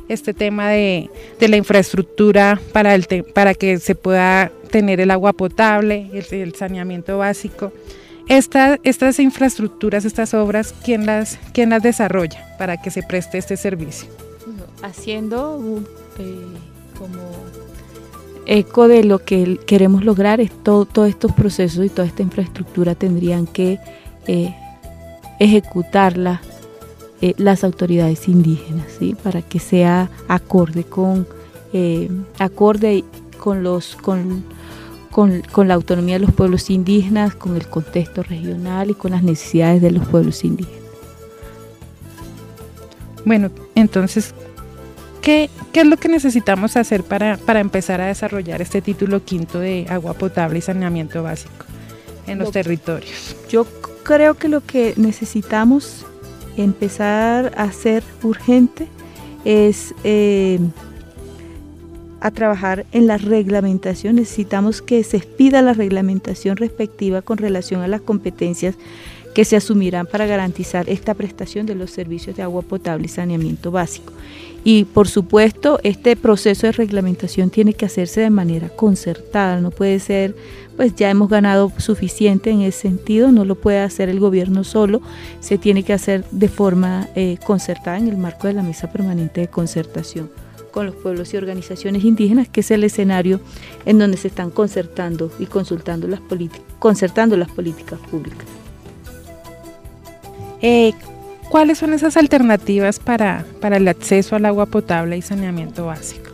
este 0.08 0.34
tema 0.34 0.70
de, 0.70 1.08
de 1.38 1.48
la 1.48 1.56
infraestructura 1.56 2.60
para, 2.72 2.94
el 2.94 3.06
para 3.32 3.54
que 3.54 3.78
se 3.78 3.94
pueda 3.94 4.50
tener 4.70 5.00
el 5.00 5.12
agua 5.12 5.32
potable, 5.32 6.10
el, 6.12 6.54
saneamiento 6.54 7.18
básico. 7.18 7.72
Esta, 8.28 8.80
estas 8.82 9.20
infraestructuras, 9.20 10.04
estas 10.04 10.34
obras, 10.34 10.75
¿quién 10.84 11.06
las, 11.06 11.38
¿quién 11.52 11.70
las 11.70 11.82
desarrolla 11.82 12.44
para 12.58 12.76
que 12.82 12.90
se 12.90 13.04
preste 13.04 13.38
este 13.38 13.56
servicio? 13.56 14.08
Haciendo 14.82 15.84
eh, 16.18 16.34
como 16.98 17.20
eco 18.46 18.88
de 18.88 19.04
lo 19.04 19.18
que 19.18 19.58
queremos 19.66 20.04
lograr 20.04 20.40
es 20.40 20.50
todo, 20.62 20.84
todos 20.84 21.08
estos 21.08 21.32
procesos 21.32 21.84
y 21.84 21.88
toda 21.88 22.06
esta 22.06 22.22
infraestructura 22.22 22.94
tendrían 22.94 23.46
que 23.46 23.78
eh, 24.26 24.54
ejecutarla 25.40 26.40
eh, 27.20 27.34
las 27.38 27.64
autoridades 27.64 28.28
indígenas, 28.28 28.86
¿sí? 28.98 29.16
para 29.22 29.42
que 29.42 29.58
sea 29.58 30.10
acorde 30.28 30.84
con 30.84 31.26
eh, 31.72 32.08
acorde 32.38 33.04
con 33.38 33.62
los 33.62 33.96
con, 33.96 34.44
con, 35.10 35.42
con, 35.52 35.68
la 35.68 35.74
autonomía 35.74 36.14
de 36.14 36.26
los 36.26 36.34
pueblos 36.34 36.70
indígenas, 36.70 37.34
con 37.34 37.56
el 37.56 37.66
contexto 37.66 38.22
regional 38.22 38.90
y 38.90 38.94
con 38.94 39.10
las 39.12 39.22
necesidades 39.22 39.82
de 39.82 39.90
los 39.90 40.06
pueblos 40.06 40.44
indígenas. 40.44 40.80
Bueno, 43.24 43.50
entonces, 43.74 44.34
¿qué, 45.26 45.50
qué 45.73 45.80
es 45.80 45.87
lo 45.88 45.97
que 45.97 46.09
necesitamos 46.09 46.76
hacer 46.76 47.02
para, 47.02 47.37
para, 47.37 47.59
empezar 47.59 48.00
a 48.00 48.06
desarrollar 48.06 48.62
este 48.62 48.80
título 48.80 49.25
quinto 49.25 49.59
de 49.59 49.85
agua 49.88 50.14
potable 50.14 50.61
y 50.61 50.62
saneamiento 50.62 51.21
básico 51.25 51.66
en 52.28 52.38
los 52.38 52.52
territorios? 52.52 53.35
Yo 53.49 53.66
creo 54.04 54.35
que 54.35 54.49
lo 54.49 54.61
que 54.61 54.95
necesitamos 54.97 56.06
empezar 56.56 57.52
a 57.56 57.64
hacer 57.64 58.04
urgente 58.23 58.87
es 59.45 59.97
eh, 60.04 60.61
a 62.21 62.30
trabajar 62.30 62.87
en 62.92 63.09
la 63.09 63.18
reglamentación. 63.18 64.14
Necesitamos 64.14 64.80
que 64.80 65.02
se 65.02 65.16
expida 65.16 65.61
la 65.61 65.73
reglamentación 65.73 66.56
respectiva 66.56 67.21
con 67.21 67.38
relación 67.38 67.83
a 67.83 67.88
las 67.88 68.00
competencias 68.00 68.76
que 69.35 69.45
se 69.45 69.56
asumirán 69.56 70.06
para 70.06 70.25
garantizar 70.26 70.88
esta 70.88 71.14
prestación 71.14 71.66
de 71.66 71.75
los 71.75 71.90
servicios 71.90 72.37
de 72.37 72.45
agua 72.45 72.62
potable 72.62 73.06
y 73.06 73.09
saneamiento 73.09 73.73
básico. 73.73 74.12
Y 74.68 74.82
por 74.82 75.06
supuesto, 75.06 75.78
este 75.85 76.16
proceso 76.16 76.66
de 76.66 76.73
reglamentación 76.73 77.50
tiene 77.50 77.75
que 77.75 77.87
hacerse 77.87 78.23
de 78.23 78.30
manera 78.30 78.68
concertada, 78.68 79.61
no 79.61 79.70
puede 79.70 80.00
ser, 80.00 80.35
pues 80.76 80.96
ya 80.96 81.08
hemos 81.08 81.28
ganado 81.28 81.70
suficiente 81.78 82.50
en 82.50 82.62
ese 82.62 82.80
sentido, 82.80 83.30
no 83.30 83.44
lo 83.44 83.54
puede 83.54 83.78
hacer 83.78 84.08
el 84.08 84.18
gobierno 84.18 84.64
solo, 84.64 85.02
se 85.38 85.56
tiene 85.56 85.85
que 85.85 85.92
hacer 85.92 86.25
de 86.32 86.49
forma 86.49 87.06
eh, 87.14 87.38
concertada 87.46 87.96
en 87.99 88.08
el 88.08 88.16
marco 88.16 88.49
de 88.49 88.54
la 88.54 88.64
Mesa 88.64 88.90
Permanente 88.90 89.40
de 89.42 89.46
Concertación 89.46 90.28
con 90.73 90.87
los 90.87 90.96
pueblos 90.96 91.32
y 91.32 91.37
organizaciones 91.37 92.02
indígenas, 92.02 92.49
que 92.49 92.58
es 92.58 92.70
el 92.73 92.82
escenario 92.82 93.40
en 93.85 94.00
donde 94.00 94.16
se 94.16 94.26
están 94.26 94.50
concertando 94.50 95.30
y 95.38 95.46
consultando 95.46 96.08
las 96.08 96.20
concertando 96.80 97.37
las 97.37 97.52
políticas 97.52 98.00
públicas. 98.11 98.46
Eh, 100.61 100.92
¿Cuáles 101.48 101.78
son 101.78 101.94
esas 101.94 102.16
alternativas 102.16 102.98
para, 102.98 103.44
para 103.60 103.76
el 103.76 103.86
acceso 103.86 104.36
al 104.36 104.46
agua 104.46 104.66
potable 104.66 105.16
y 105.16 105.22
saneamiento 105.22 105.86
básico? 105.86 106.30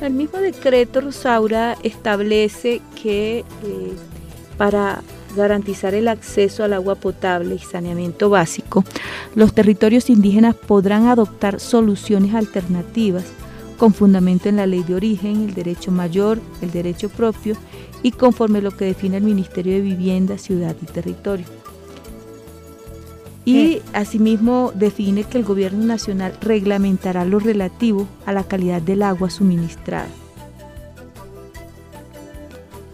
El 0.00 0.14
mismo 0.14 0.38
decreto 0.38 1.00
Rosaura 1.00 1.76
establece 1.82 2.80
que 3.00 3.40
eh, 3.40 3.44
para 4.56 5.02
garantizar 5.36 5.94
el 5.94 6.08
acceso 6.08 6.64
al 6.64 6.72
agua 6.72 6.94
potable 6.94 7.56
y 7.56 7.58
saneamiento 7.58 8.30
básico, 8.30 8.84
los 9.34 9.52
territorios 9.52 10.08
indígenas 10.08 10.54
podrán 10.54 11.06
adoptar 11.06 11.60
soluciones 11.60 12.34
alternativas 12.34 13.24
con 13.76 13.92
fundamento 13.92 14.48
en 14.48 14.56
la 14.56 14.66
ley 14.66 14.82
de 14.82 14.94
origen, 14.94 15.48
el 15.48 15.54
derecho 15.54 15.92
mayor, 15.92 16.40
el 16.62 16.70
derecho 16.70 17.10
propio 17.10 17.54
y 18.02 18.12
conforme 18.12 18.62
lo 18.62 18.70
que 18.70 18.86
define 18.86 19.18
el 19.18 19.24
Ministerio 19.24 19.74
de 19.74 19.80
Vivienda, 19.80 20.38
Ciudad 20.38 20.74
y 20.80 20.86
Territorio 20.86 21.57
y 23.48 23.82
asimismo 23.94 24.72
define 24.74 25.24
que 25.24 25.38
el 25.38 25.44
gobierno 25.44 25.84
nacional 25.84 26.34
reglamentará 26.40 27.24
lo 27.24 27.38
relativo 27.38 28.06
a 28.26 28.32
la 28.32 28.44
calidad 28.44 28.82
del 28.82 29.02
agua 29.02 29.30
suministrada. 29.30 30.08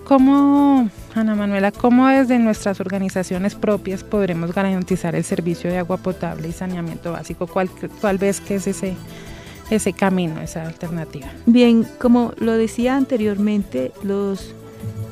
¿Cómo, 0.04 0.88
Ana 1.14 1.34
Manuela, 1.34 1.73
cómo 1.73 2.06
desde 2.06 2.38
nuestras 2.38 2.78
organizaciones 2.78 3.54
propias 3.54 4.04
podremos 4.04 4.52
garantizar 4.52 5.16
el 5.16 5.25
servicio 5.25 5.70
de 5.70 5.78
agua 5.78 5.96
potable 5.96 6.49
y 6.49 6.52
saneamiento 6.52 7.11
básico? 7.11 7.46
¿Cuál, 7.46 7.68
cuál 8.00 8.18
ves 8.18 8.40
que 8.40 8.56
es 8.56 8.66
ese, 8.66 8.94
ese 9.70 9.92
camino, 9.92 10.40
esa 10.40 10.62
alternativa? 10.62 11.26
Bien, 11.46 11.84
como 11.99 12.32
lo 12.38 12.52
decía 12.52 12.96
anteriormente, 12.96 13.92
los 14.02 14.54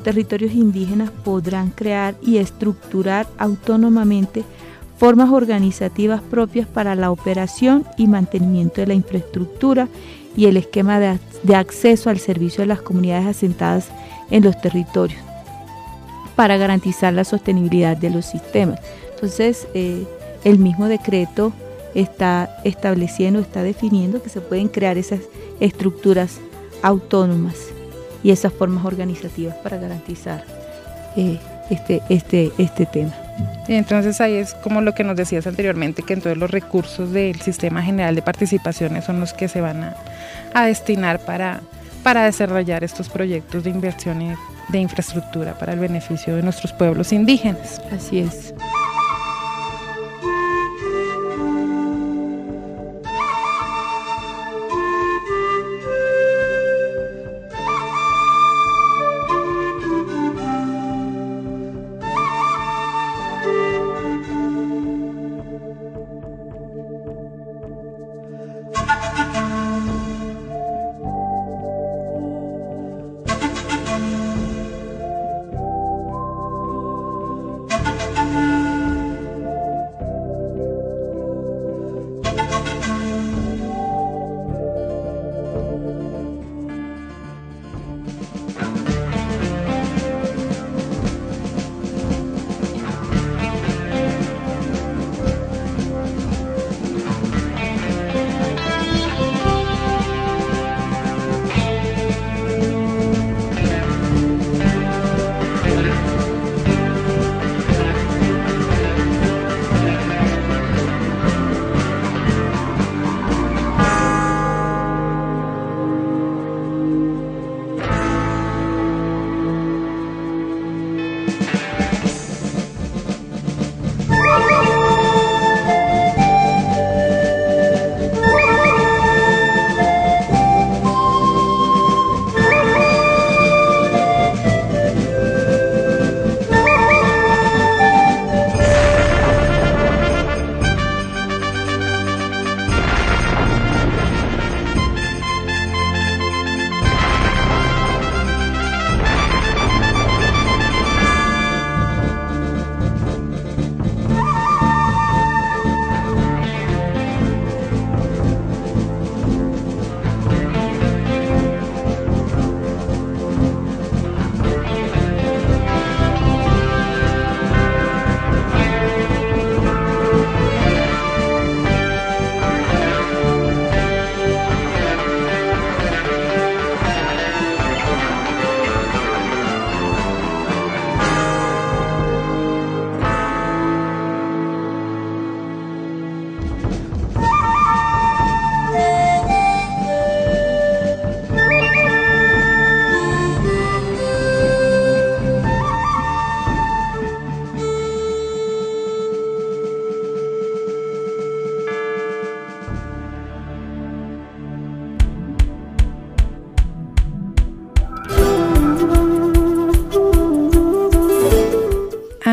territorios 0.03 0.53
indígenas 0.53 1.09
podrán 1.09 1.71
crear 1.71 2.15
y 2.21 2.37
estructurar 2.37 3.25
autónomamente 3.37 4.43
formas 5.03 5.31
organizativas 5.31 6.21
propias 6.21 6.65
para 6.65 6.95
la 6.95 7.11
operación 7.11 7.85
y 7.97 8.07
mantenimiento 8.07 8.79
de 8.79 8.87
la 8.87 8.93
infraestructura 8.93 9.89
y 10.37 10.45
el 10.45 10.55
esquema 10.55 10.97
de, 10.97 11.55
acceso 11.57 12.09
al 12.09 12.19
servicio 12.19 12.61
de 12.61 12.67
las 12.67 12.81
comunidades 12.81 13.27
asentadas 13.27 13.89
en 14.31 14.45
los 14.45 14.61
territorios 14.61 15.19
para 16.37 16.55
garantizar 16.55 17.11
la 17.11 17.25
sostenibilidad 17.25 17.97
de 17.97 18.11
los 18.11 18.25
sistemas. 18.25 18.79
Entonces, 19.13 19.67
eh, 19.73 20.07
el 20.45 20.57
mismo 20.57 20.87
decreto 20.87 21.51
está 21.95 22.61
estableciendo, 22.63 23.41
está 23.41 23.61
definiendo 23.61 24.23
que 24.23 24.29
se 24.29 24.39
pueden 24.39 24.69
crear 24.69 24.97
esas 24.97 25.19
estructuras 25.59 26.39
autónomas 26.81 27.57
y 28.23 28.31
esas 28.31 28.53
formas 28.53 28.85
organizativas 28.85 29.55
para 29.55 29.75
garantizar 29.75 30.45
eh, 31.17 31.41
este, 31.69 32.01
este, 32.07 32.53
este 32.57 32.85
tema. 32.85 33.22
Y 33.67 33.75
entonces 33.75 34.19
ahí 34.21 34.35
es 34.35 34.53
como 34.55 34.81
lo 34.81 34.93
que 34.93 35.03
nos 35.03 35.15
decías 35.15 35.47
anteriormente, 35.47 36.03
que 36.03 36.13
entonces 36.13 36.37
los 36.37 36.51
recursos 36.51 37.11
del 37.11 37.39
Sistema 37.41 37.81
General 37.81 38.13
de 38.13 38.21
Participaciones 38.21 39.05
son 39.05 39.19
los 39.19 39.33
que 39.33 39.47
se 39.47 39.61
van 39.61 39.95
a, 40.53 40.65
destinar 40.65 41.19
para, 41.19 41.61
para 42.03 42.25
desarrollar 42.25 42.83
estos 42.83 43.09
proyectos 43.09 43.63
de 43.63 43.69
inversión 43.69 44.21
y 44.21 44.33
de 44.69 44.77
infraestructura 44.79 45.57
para 45.57 45.73
el 45.73 45.79
beneficio 45.79 46.35
de 46.35 46.43
nuestros 46.43 46.73
pueblos 46.73 47.13
indígenas. 47.13 47.81
Así 47.91 48.19
es. 48.19 48.53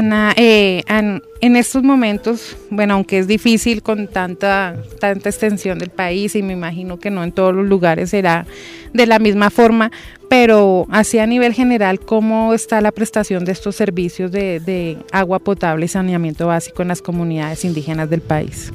Ana, 0.01 0.33
eh, 0.37 0.83
en 0.89 1.57
estos 1.57 1.83
momentos, 1.83 2.57
bueno, 2.71 2.95
aunque 2.95 3.19
es 3.19 3.27
difícil 3.27 3.83
con 3.83 4.09
tanta, 4.09 4.77
tanta 4.99 5.29
extensión 5.29 5.79
del 5.79 5.91
país 5.91 6.35
y 6.35 6.43
me 6.43 6.55
imagino 6.55 6.99
que 6.99 7.11
no 7.11 7.23
en 7.23 7.33
todos 7.33 7.55
los 7.55 7.67
lugares 7.67 8.09
será 8.09 8.47
de 8.95 9.07
la 9.07 9.19
misma 9.19 9.51
forma, 9.51 9.93
pero 10.31 10.87
así 10.91 11.19
a 11.19 11.27
nivel 11.27 11.53
general, 11.53 12.01
¿cómo 12.01 12.55
está 12.55 12.81
la 12.81 12.93
prestación 12.93 13.45
de 13.45 13.53
estos 13.53 13.77
servicios 13.77 14.33
de, 14.33 14.97
agua 15.13 15.39
potable 15.39 15.85
y 15.85 15.89
saneamiento 15.89 16.47
básico 16.47 16.81
en 16.81 16.89
las 16.89 17.03
comunidades 17.03 17.67
indígenas 17.67 18.09
del 18.09 18.23
país? 18.23 18.73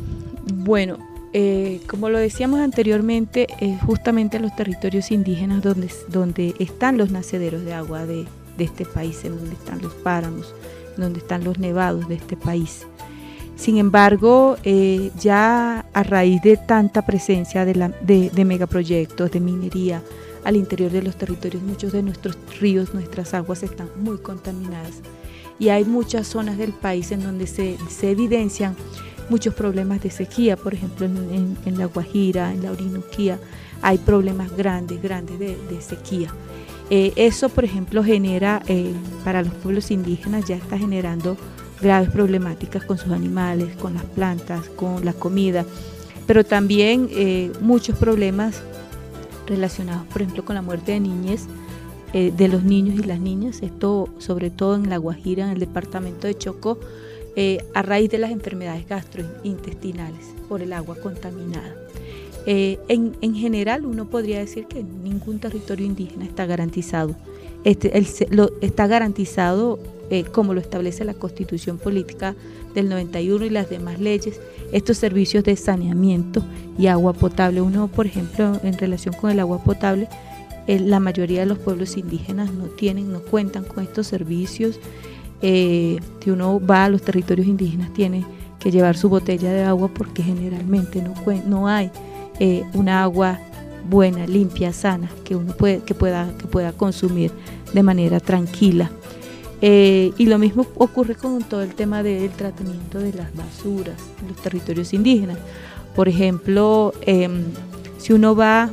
Bueno, 0.53 0.99
eh, 1.33 1.81
como 1.89 2.09
lo 2.09 2.19
decíamos 2.19 2.59
anteriormente, 2.59 3.47
es 3.59 3.81
justamente 3.81 4.39
los 4.39 4.55
territorios 4.55 5.09
indígenas 5.09 5.63
donde, 5.63 5.89
donde 6.07 6.53
están 6.59 6.99
los 6.99 7.09
nacederos 7.09 7.65
de 7.65 7.73
agua 7.73 8.05
de, 8.05 8.25
de 8.57 8.63
este 8.63 8.85
país, 8.85 9.25
en 9.25 9.35
donde 9.37 9.53
están 9.53 9.81
los 9.81 9.93
páramos, 9.95 10.53
donde 10.97 11.19
están 11.19 11.43
los 11.43 11.59
nevados 11.59 12.07
de 12.07 12.15
este 12.15 12.37
país. 12.37 12.85
Sin 13.55 13.77
embargo, 13.77 14.57
eh, 14.63 15.11
ya 15.19 15.85
a 15.93 16.03
raíz 16.03 16.41
de 16.41 16.57
tanta 16.57 17.05
presencia 17.05 17.63
de, 17.65 18.45
megaproyectos, 18.45 19.31
de 19.31 19.39
minería 19.39 20.01
al 20.43 20.57
interior 20.57 20.91
de 20.91 21.01
los 21.01 21.15
territorios, 21.15 21.63
muchos 21.63 21.93
de 21.93 22.03
nuestros 22.03 22.37
ríos, 22.59 22.93
nuestras 22.93 23.33
aguas 23.33 23.63
están 23.63 23.89
muy 23.95 24.17
contaminadas. 24.17 25.01
Y 25.57 25.69
hay 25.69 25.85
muchas 25.85 26.27
zonas 26.27 26.57
del 26.57 26.73
país 26.73 27.11
en 27.11 27.23
donde 27.23 27.47
se, 27.47 27.77
evidencian 28.01 28.75
muchos 29.29 29.53
problemas 29.53 30.01
de 30.01 30.11
sequía, 30.11 30.57
por 30.57 30.73
ejemplo 30.73 31.05
en, 31.05 31.77
La 31.77 31.85
Guajira, 31.85 32.51
en 32.51 32.61
la 32.61 32.71
Orinoquía, 32.71 33.39
hay 33.81 33.97
problemas 33.97 34.55
grandes, 34.55 35.01
grandes 35.01 35.39
de 35.39 35.81
sequía. 35.81 36.29
Eh, 36.89 37.13
eso, 37.15 37.49
por 37.49 37.65
ejemplo, 37.65 38.03
genera 38.03 38.61
eh, 38.67 38.93
para 39.23 39.41
los 39.41 39.53
pueblos 39.55 39.89
indígenas, 39.89 40.45
ya 40.45 40.55
está 40.55 40.77
generando 40.77 41.35
graves 41.81 42.09
problemáticas 42.09 42.85
con 42.85 42.97
sus 42.97 43.11
animales, 43.11 43.75
con 43.77 43.95
las 43.95 44.03
plantas, 44.03 44.69
con 44.69 45.03
la 45.03 45.13
comida, 45.13 45.65
pero 46.27 46.43
también 46.43 47.09
eh, 47.11 47.51
muchos 47.59 47.97
problemas 47.97 48.61
relacionados, 49.47 50.05
por 50.07 50.21
ejemplo, 50.21 50.45
con 50.45 50.55
la 50.55 50.61
muerte 50.61 50.93
de 50.93 50.99
niñez, 50.99 51.47
de 52.13 52.47
los 52.47 52.63
niños 52.63 52.97
y 52.97 53.03
las 53.03 53.19
niñas, 53.19 53.59
esto 53.61 54.07
sobre 54.19 54.49
todo 54.49 54.75
en 54.75 54.89
La 54.89 54.95
Guajira, 54.95 55.43
en 55.43 55.51
el 55.51 55.59
departamento 55.59 56.27
de 56.27 56.37
Chocó, 56.37 56.79
a 57.73 57.81
raíz 57.81 58.09
de 58.09 58.19
las 58.19 58.31
enfermedades 58.31 58.87
gastrointestinales 58.87 60.25
por 60.47 60.61
el 60.61 60.71
agua 60.71 60.95
contaminada. 60.95 61.84
Eh, 62.45 62.77
en, 62.89 63.35
general, 63.35 63.85
uno 63.85 64.05
podría 64.05 64.39
decir 64.39 64.67
que 64.67 64.83
ningún 64.83 65.39
territorio 65.39 65.85
indígena 65.85 66.25
está 66.25 66.45
garantizado. 66.45 67.15
Este, 67.63 67.97
está 68.61 68.85
garantizado 68.85 69.79
eh, 70.11 70.23
como 70.25 70.53
lo 70.53 70.61
establece 70.61 71.03
la 71.03 71.15
Constitución 71.15 71.79
Política 71.79 72.35
del 72.75 72.89
91 72.89 73.45
y 73.45 73.49
las 73.49 73.69
demás 73.69 73.99
leyes, 73.99 74.39
estos 74.71 74.97
servicios 74.97 75.43
de 75.43 75.55
saneamiento 75.55 76.43
y 76.77 76.85
agua 76.87 77.13
potable. 77.13 77.61
Uno, 77.61 77.87
por 77.87 78.05
ejemplo, 78.05 78.59
en 78.63 78.77
relación 78.77 79.15
con 79.15 79.31
el 79.31 79.39
agua 79.39 79.63
potable, 79.63 80.07
eh, 80.67 80.79
la 80.79 80.99
mayoría 80.99 81.39
de 81.39 81.45
los 81.47 81.57
pueblos 81.57 81.97
indígenas 81.97 82.53
no 82.53 82.65
tienen, 82.65 83.11
no 83.11 83.21
cuentan 83.21 83.63
con 83.63 83.83
estos 83.83 84.05
servicios. 84.07 84.79
si 85.41 86.29
uno 86.31 86.59
va 86.59 86.85
a 86.85 86.89
los 86.89 87.01
territorios 87.01 87.47
indígenas, 87.47 87.93
tiene 87.93 88.25
que 88.59 88.71
llevar 88.71 88.97
su 88.97 89.09
botella 89.09 89.51
de 89.51 89.63
agua 89.63 89.89
porque 89.93 90.23
generalmente 90.23 91.01
no, 91.01 91.13
no 91.47 91.67
hay 91.67 91.91
eh, 92.39 92.63
una 92.73 93.03
agua 93.03 93.39
buena, 93.89 94.25
limpia, 94.25 94.73
sana, 94.73 95.09
que 95.23 95.35
uno 95.35 95.53
puede, 95.53 95.79
que 95.79 95.93
pueda, 95.93 96.31
que 96.37 96.47
pueda 96.47 96.71
consumir 96.73 97.31
de 97.73 97.83
manera 97.83 98.19
tranquila. 98.19 98.91
Eh, 99.61 100.11
y 100.17 100.25
lo 100.25 100.37
mismo 100.37 100.65
ocurre 100.75 101.15
con 101.15 101.43
todo 101.43 101.61
el 101.61 101.75
tema 101.75 102.03
del 102.03 102.29
tratamiento 102.31 102.99
de 102.99 103.13
las 103.13 103.33
basuras 103.35 103.95
en 104.21 104.27
los 104.27 104.37
territorios 104.37 104.93
indígenas. 104.93 105.37
Por 105.95 106.09
ejemplo, 106.09 106.93
em, 107.01 107.45
si 107.97 108.13
uno 108.13 108.35
va, 108.35 108.69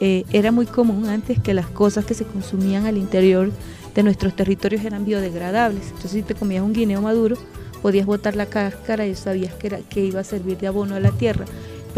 eh, 0.00 0.24
era 0.30 0.52
muy 0.52 0.66
común 0.66 1.06
antes 1.06 1.40
que 1.40 1.54
las 1.54 1.66
cosas 1.66 2.04
que 2.04 2.14
se 2.14 2.24
consumían 2.24 2.86
al 2.86 2.98
interior 2.98 3.50
de 3.94 4.02
nuestros 4.02 4.36
territorios 4.36 4.84
eran 4.84 5.04
biodegradables. 5.04 5.86
Entonces, 5.86 6.12
si 6.12 6.22
te 6.22 6.34
comías 6.34 6.62
un 6.62 6.74
guineo 6.74 7.00
maduro, 7.00 7.36
podías 7.80 8.06
botar 8.06 8.36
la 8.36 8.46
cáscara 8.46 9.06
y 9.06 9.14
sabías 9.14 9.54
que, 9.54 9.68
era, 9.68 9.78
que 9.78 10.04
iba 10.04 10.20
a 10.20 10.24
servir 10.24 10.58
de 10.58 10.66
abono 10.66 10.94
a 10.94 11.00
la 11.00 11.10
tierra 11.10 11.46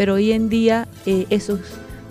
pero 0.01 0.15
hoy 0.15 0.31
en 0.31 0.49
día 0.49 0.87
eh, 1.05 1.27
esos 1.29 1.59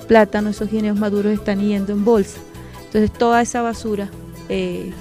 plátanos, 0.06 0.54
esos 0.54 0.70
guineos 0.70 0.96
maduros 0.96 1.32
están 1.32 1.58
yendo 1.58 1.92
en 1.92 2.04
bolsa. 2.04 2.38
Entonces 2.84 3.12
toda 3.12 3.42
esa 3.42 3.62
basura 3.62 4.08
eh, 4.48 4.92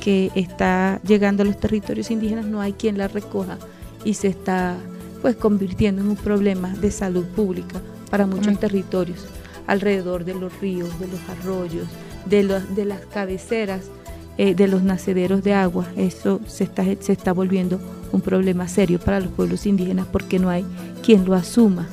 que 0.00 0.30
está 0.36 1.00
llegando 1.04 1.42
a 1.42 1.46
los 1.46 1.58
territorios 1.58 2.08
indígenas 2.12 2.46
no 2.46 2.60
hay 2.60 2.72
quien 2.72 2.98
la 2.98 3.08
recoja 3.08 3.58
y 4.04 4.14
se 4.14 4.28
está 4.28 4.76
pues 5.22 5.34
convirtiendo 5.34 6.02
en 6.02 6.08
un 6.08 6.14
problema 6.14 6.68
de 6.68 6.92
salud 6.92 7.24
pública 7.24 7.80
para 8.12 8.28
muchos 8.28 8.60
territorios 8.60 9.26
alrededor 9.66 10.24
de 10.24 10.34
los 10.34 10.56
ríos, 10.60 11.00
de 11.00 11.08
los 11.08 11.28
arroyos, 11.28 11.88
de, 12.26 12.44
los, 12.44 12.76
de 12.76 12.84
las 12.84 13.00
cabeceras, 13.06 13.90
eh, 14.38 14.54
de 14.54 14.68
los 14.68 14.84
nacederos 14.84 15.42
de 15.42 15.52
agua. 15.52 15.88
Eso 15.96 16.40
se 16.46 16.62
está, 16.62 16.84
se 17.00 17.12
está 17.12 17.32
volviendo 17.32 17.80
un 18.12 18.20
problema 18.20 18.68
serio 18.68 19.00
para 19.00 19.18
los 19.18 19.30
pueblos 19.30 19.66
indígenas 19.66 20.06
porque 20.12 20.38
no 20.38 20.48
hay 20.48 20.64
quien 21.02 21.24
lo 21.24 21.34
asuma 21.34 21.88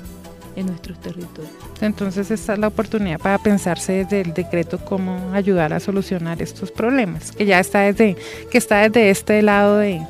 en 0.56 0.68
nuestros 0.68 1.00
territorios. 1.00 1.54
Entonces 1.82 2.32
esta 2.32 2.54
es 2.54 2.60
la 2.60 2.68
oportunidad 2.68 3.20
para 3.20 3.38
pensarse 3.38 3.94
desde 3.94 4.22
el 4.22 4.34
decreto 4.34 4.80
cómo 4.84 5.34
ayudar 5.34 5.74
a 5.74 5.80
solucionar 5.80 6.42
estos 6.42 6.72
problemas, 6.72 7.32
que 7.32 7.46
ya 7.46 7.60
está 7.60 7.82
desde, 7.82 8.16
que 8.52 8.58
está 8.58 8.88
desde 8.88 9.10
este 9.10 9.42
lado 9.42 9.78
de, 9.78 10.02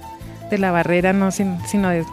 la 0.52 0.70
barrera, 0.70 1.14
no, 1.14 1.32
sino 1.32 1.58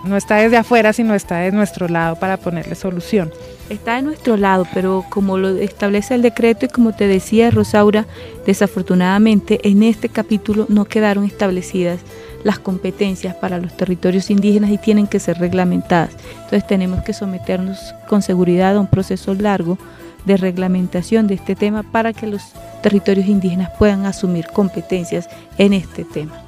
no 0.06 0.16
está 0.16 0.36
desde 0.36 0.56
afuera, 0.56 0.94
sino 0.94 1.14
está 1.14 1.40
de 1.40 1.52
nuestro 1.52 1.88
lado 1.88 2.16
para 2.16 2.38
ponerle 2.38 2.74
solución. 2.74 3.30
Está 3.68 3.96
de 3.96 4.02
nuestro 4.02 4.38
lado, 4.38 4.66
pero 4.72 5.04
como 5.10 5.36
lo 5.36 5.50
establece 5.50 6.14
el 6.14 6.22
decreto 6.22 6.64
y 6.64 6.68
como 6.68 6.94
te 6.94 7.06
decía 7.06 7.50
Rosaura, 7.50 8.06
desafortunadamente 8.46 9.60
en 9.68 9.82
este 9.82 10.08
capítulo 10.08 10.64
no 10.70 10.86
quedaron 10.86 11.24
establecidas 11.24 12.00
las 12.44 12.58
competencias 12.58 13.34
para 13.34 13.58
los 13.58 13.76
territorios 13.76 14.30
indígenas 14.30 14.70
y 14.70 14.78
tienen 14.78 15.06
que 15.06 15.20
ser 15.20 15.38
reglamentadas. 15.38 16.10
Entonces 16.34 16.66
tenemos 16.66 17.02
que 17.02 17.12
someternos 17.12 17.94
con 18.08 18.22
seguridad 18.22 18.76
a 18.76 18.80
un 18.80 18.86
proceso 18.86 19.34
largo 19.34 19.78
de 20.24 20.36
reglamentación 20.36 21.26
de 21.26 21.34
este 21.34 21.54
tema 21.54 21.82
para 21.82 22.12
que 22.12 22.26
los 22.26 22.42
territorios 22.82 23.26
indígenas 23.26 23.70
puedan 23.78 24.06
asumir 24.06 24.46
competencias 24.48 25.28
en 25.58 25.72
este 25.72 26.04
tema. 26.04 26.42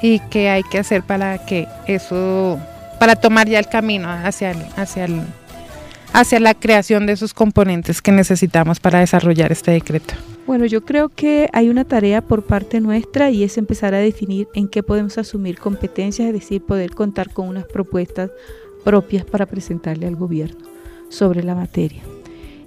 ¿Y 0.00 0.20
qué 0.30 0.48
hay 0.48 0.62
que 0.62 0.78
hacer 0.78 1.02
para 1.02 1.38
que 1.38 1.66
eso, 1.86 2.58
para 3.00 3.16
tomar 3.16 3.48
ya 3.48 3.58
el 3.58 3.68
camino 3.68 4.08
hacia, 4.10 4.54
hacia, 4.76 5.08
hacia 6.12 6.40
la 6.40 6.54
creación 6.54 7.06
de 7.06 7.14
esos 7.14 7.34
componentes 7.34 8.00
que 8.00 8.12
necesitamos 8.12 8.80
para 8.80 9.00
desarrollar 9.00 9.50
este 9.50 9.72
decreto? 9.72 10.14
Bueno, 10.48 10.64
yo 10.64 10.82
creo 10.82 11.10
que 11.10 11.50
hay 11.52 11.68
una 11.68 11.84
tarea 11.84 12.22
por 12.22 12.42
parte 12.42 12.80
nuestra 12.80 13.30
y 13.30 13.44
es 13.44 13.58
empezar 13.58 13.92
a 13.92 13.98
definir 13.98 14.48
en 14.54 14.66
qué 14.66 14.82
podemos 14.82 15.18
asumir 15.18 15.58
competencias, 15.58 16.26
es 16.26 16.32
decir, 16.32 16.62
poder 16.62 16.92
contar 16.92 17.34
con 17.34 17.50
unas 17.50 17.66
propuestas 17.66 18.30
propias 18.82 19.26
para 19.26 19.44
presentarle 19.44 20.06
al 20.06 20.16
gobierno 20.16 20.64
sobre 21.10 21.42
la 21.42 21.54
materia. 21.54 22.00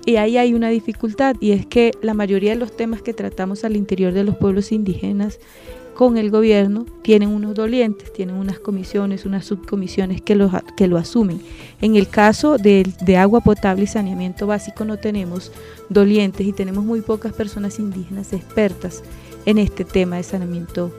Y 0.06 0.18
ahí 0.18 0.38
hay 0.38 0.54
una 0.54 0.70
dificultad 0.70 1.36
y 1.40 1.54
es 1.54 1.66
que 1.66 1.90
la 2.04 2.14
mayoría 2.14 2.52
de 2.52 2.60
los 2.60 2.78
temas 2.78 3.02
que 3.02 3.16
tratamos 3.16 3.64
al 3.64 3.76
interior 3.76 4.14
de 4.14 4.26
los 4.26 4.38
pueblos 4.38 4.72
indígenas 4.72 5.40
con 6.02 6.18
el 6.18 6.32
gobierno 6.32 6.88
tienen 7.04 7.30
unos 7.30 7.54
dolientes, 7.54 8.12
tienen 8.12 8.34
unas 8.34 8.58
comisiones, 8.58 9.24
unas 9.28 9.46
subcomisiones 9.46 10.20
que 10.20 10.34
lo, 10.34 10.50
que 10.76 10.88
lo 10.88 10.98
asumen. 10.98 11.40
En 11.80 11.96
el 11.96 12.08
caso 12.08 12.58
de, 12.58 12.92
de, 13.02 13.18
agua 13.18 13.42
potable 13.42 13.84
y 13.84 13.86
saneamiento 13.86 14.48
básico 14.48 14.84
no 14.84 14.98
tenemos 14.98 15.52
dolientes 15.90 16.48
y 16.48 16.54
tenemos 16.54 16.84
muy 16.84 17.02
pocas 17.02 17.34
personas 17.34 17.78
indígenas 17.78 18.34
expertas 18.34 19.04
en 19.46 19.60
este 19.60 19.86
tema 19.86 20.16
de 20.16 20.24
saneamiento 20.24 20.92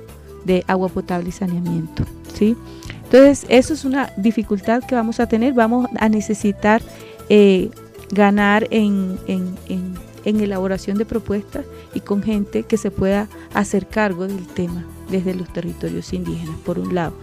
de 0.45 0.63
agua 0.69 0.89
potable 0.89 1.31
y 1.31 1.33
saneamiento. 1.33 2.05
¿sí? 2.33 2.57
Entonces, 3.03 3.45
eso 3.49 3.75
es 3.75 3.85
una 3.85 4.13
dificultad 4.17 4.85
que 4.85 4.95
vamos 4.95 5.19
a 5.19 5.27
tener, 5.27 5.53
vamos 5.53 5.89
a 5.99 6.09
necesitar 6.09 6.81
eh, 7.29 7.71
ganar 8.13 8.69
en, 8.71 9.19
en, 9.27 9.57
en 9.69 9.95
en 10.25 10.41
elaboración 10.41 10.99
de 10.99 11.05
propuestas 11.05 11.65
y 11.95 12.01
con 12.01 12.23
gente 12.23 12.63
que 12.63 12.77
se 12.77 12.91
pueda 12.91 13.29
hacer 13.55 13.87
cargo 13.87 14.27
del 14.27 14.47
tema 14.47 14.85
desde 15.11 15.35
los 15.35 15.53
territorios 15.53 16.13
indígenas, 16.13 16.57
por 16.65 16.79
un 16.79 16.95
lado. 16.95 17.15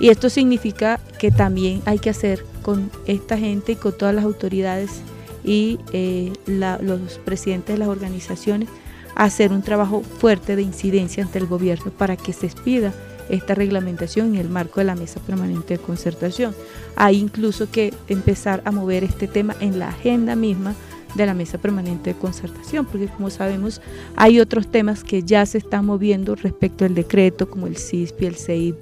Y 0.00 0.08
esto 0.08 0.28
significa 0.28 1.00
que 1.18 1.30
también 1.30 1.82
hay 1.84 1.98
que 1.98 2.10
hacer 2.10 2.44
con 2.62 2.90
esta 3.06 3.38
gente 3.38 3.72
y 3.72 3.76
con 3.76 3.96
todas 3.96 4.14
las 4.14 4.24
autoridades 4.24 4.90
y 5.44 5.78
eh, 5.92 6.32
los 6.46 7.18
presidentes 7.24 7.74
de 7.74 7.78
las 7.78 7.88
organizaciones 7.88 8.68
hacer 9.14 9.52
un 9.52 9.62
trabajo 9.62 10.02
fuerte 10.02 10.56
de 10.56 10.62
incidencia 10.62 11.22
ante 11.22 11.38
el 11.38 11.46
gobierno 11.46 11.90
para 11.90 12.16
que 12.16 12.32
se 12.32 12.46
expida 12.46 12.92
esta 13.28 13.54
reglamentación 13.54 14.34
en 14.34 14.40
el 14.40 14.48
marco 14.48 14.80
de 14.80 14.84
la 14.84 14.96
mesa 14.96 15.20
permanente 15.20 15.78
de 15.78 15.82
concertación. 15.82 16.54
Hay 16.96 17.18
incluso 17.18 17.70
que 17.70 17.94
empezar 18.08 18.60
a 18.64 18.70
mover 18.70 19.04
este 19.04 19.28
tema 19.28 19.54
en 19.60 19.78
la 19.78 19.88
agenda 19.88 20.36
misma 20.36 20.74
de 21.14 21.26
la 21.26 21.34
mesa 21.34 21.58
permanente 21.58 22.12
de 22.12 22.18
concertación, 22.18 22.86
porque 22.86 23.06
como 23.06 23.30
sabemos 23.30 23.80
hay 24.16 24.40
otros 24.40 24.68
temas 24.68 25.04
que 25.04 25.22
ya 25.22 25.46
se 25.46 25.58
están 25.58 25.86
moviendo 25.86 26.34
respecto 26.34 26.84
al 26.84 26.94
decreto, 26.94 27.48
como 27.48 27.66
el 27.66 27.76
CISP 27.76 28.22
y 28.22 28.26
el 28.26 28.36
CEIP, 28.36 28.76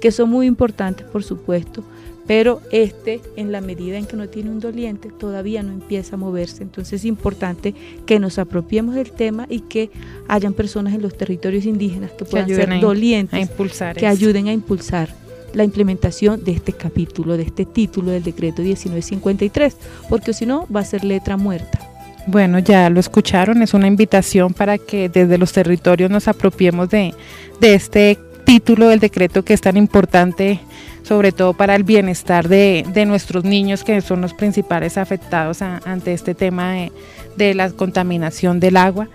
que 0.00 0.10
son 0.10 0.30
muy 0.30 0.46
importantes, 0.46 1.06
por 1.06 1.22
supuesto, 1.22 1.84
pero 2.26 2.62
este, 2.70 3.20
en 3.36 3.52
la 3.52 3.60
medida 3.60 3.98
en 3.98 4.06
que 4.06 4.16
no 4.16 4.28
tiene 4.28 4.50
un 4.50 4.60
doliente, 4.60 5.10
todavía 5.10 5.62
no 5.62 5.72
empieza 5.72 6.16
a 6.16 6.18
moverse. 6.18 6.62
Entonces 6.62 7.00
es 7.00 7.04
importante 7.04 7.74
que 8.06 8.18
nos 8.18 8.38
apropiemos 8.38 8.94
del 8.94 9.12
tema 9.12 9.46
y 9.50 9.60
que 9.60 9.90
hayan 10.26 10.54
personas 10.54 10.94
en 10.94 11.02
los 11.02 11.16
territorios 11.16 11.66
indígenas 11.66 12.12
que 12.12 12.24
puedan 12.24 12.48
ser 12.48 12.80
dolientes, 12.80 13.38
impulsar 13.38 13.96
que 13.96 14.06
ayuden 14.06 14.48
a 14.48 14.52
impulsar 14.52 15.23
la 15.54 15.64
implementación 15.64 16.44
de 16.44 16.52
este 16.52 16.72
capítulo, 16.72 17.36
de 17.36 17.44
este 17.44 17.64
título 17.64 18.10
del 18.10 18.22
decreto 18.22 18.62
1953, 18.62 19.76
porque 20.08 20.32
si 20.32 20.46
no 20.46 20.66
va 20.74 20.80
a 20.80 20.84
ser 20.84 21.04
letra 21.04 21.36
muerta. 21.36 21.78
Bueno, 22.26 22.58
ya 22.58 22.88
lo 22.90 23.00
escucharon, 23.00 23.62
es 23.62 23.74
una 23.74 23.86
invitación 23.86 24.54
para 24.54 24.78
que 24.78 25.08
desde 25.08 25.38
los 25.38 25.52
territorios 25.52 26.10
nos 26.10 26.26
apropiemos 26.26 26.88
de, 26.88 27.14
de 27.60 27.74
este 27.74 28.18
título 28.44 28.88
del 28.88 29.00
decreto 29.00 29.44
que 29.44 29.54
es 29.54 29.60
tan 29.60 29.76
importante 29.76 30.60
sobre 31.04 31.32
todo 31.32 31.52
para 31.52 31.76
el 31.76 31.84
bienestar 31.84 32.48
de, 32.48 33.04
nuestros 33.06 33.44
niños, 33.44 33.84
que 33.84 34.00
son 34.00 34.22
los 34.22 34.32
principales 34.32 34.96
afectados 34.96 35.60
ante 35.62 36.14
este 36.14 36.34
tema 36.34 36.72
de, 36.72 36.92
de, 37.36 37.54
la 37.54 37.70
contaminación 37.70 38.58
del 38.58 38.78
agua. 38.78 39.08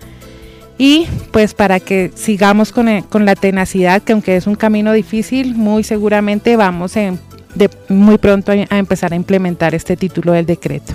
Y 0.82 1.06
pues 1.30 1.52
para 1.52 1.78
que 1.78 2.10
sigamos 2.14 2.72
con, 2.72 3.02
con, 3.02 3.26
la 3.26 3.34
tenacidad, 3.34 4.00
que 4.00 4.14
aunque 4.14 4.36
es 4.36 4.46
un 4.46 4.54
camino 4.54 4.94
difícil, 4.94 5.54
muy 5.54 5.84
seguramente 5.84 6.56
vamos 6.56 6.94
de, 6.94 7.18
muy 7.90 8.16
pronto 8.16 8.50
a 8.50 8.78
empezar 8.78 9.12
a 9.12 9.16
implementar 9.16 9.74
este 9.74 9.94
título 9.94 10.32
del 10.32 10.46
decreto. 10.46 10.94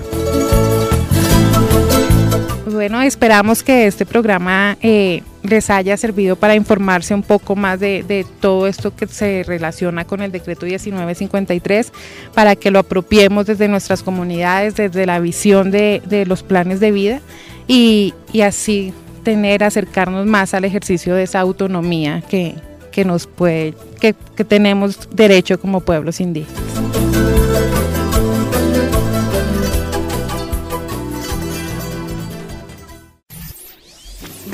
Bueno, 2.66 3.00
esperamos 3.04 3.62
que 3.62 3.86
este 3.86 4.08
programa 4.08 4.76
eh, 4.82 5.22
les 5.44 5.70
haya 5.70 5.96
servido 5.98 6.36
para 6.36 6.56
informarse 6.56 7.14
un 7.14 7.22
poco 7.22 7.56
más 7.56 7.80
de, 7.80 8.26
todo 8.40 8.66
esto 8.66 8.96
que 8.96 9.06
se 9.06 9.44
relaciona 9.44 10.04
con 10.06 10.24
el 10.24 10.32
decreto 10.32 10.66
1953, 10.66 11.94
para 12.34 12.56
que 12.56 12.72
lo 12.72 12.80
apropiemos 12.80 13.46
desde 13.46 13.68
nuestras 13.68 14.02
comunidades, 14.02 14.76
desde 14.76 15.06
la 15.06 15.20
visión 15.20 15.70
de, 15.70 16.26
los 16.28 16.42
planes 16.42 16.80
de 16.80 16.92
vida 16.92 17.22
y, 17.68 18.16
así 18.44 18.92
tener, 19.26 19.66
acercarnos 19.66 20.26
más 20.26 20.54
al 20.54 20.64
ejercicio 20.64 21.16
de 21.16 21.24
esa 21.24 21.42
autonomía 21.42 22.22
que, 22.30 22.56
nos 23.04 23.28
puede, 23.28 23.74
que 24.00 24.14
tenemos 24.14 25.10
derecho 25.14 25.60
como 25.60 25.82
pueblos 25.82 26.22
indígenas. 26.22 26.64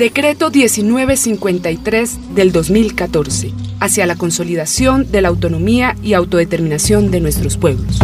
Decreto 0.02 0.50
1953 0.50 2.34
del 2.34 2.50
2014, 2.50 3.52
hacia 3.78 4.04
la 4.04 4.16
consolidación 4.16 5.12
de 5.12 5.22
la 5.22 5.28
autonomía 5.28 5.96
y 6.02 6.14
autodeterminación 6.14 7.12
de 7.12 7.20
nuestros 7.20 7.56
pueblos. 7.56 8.00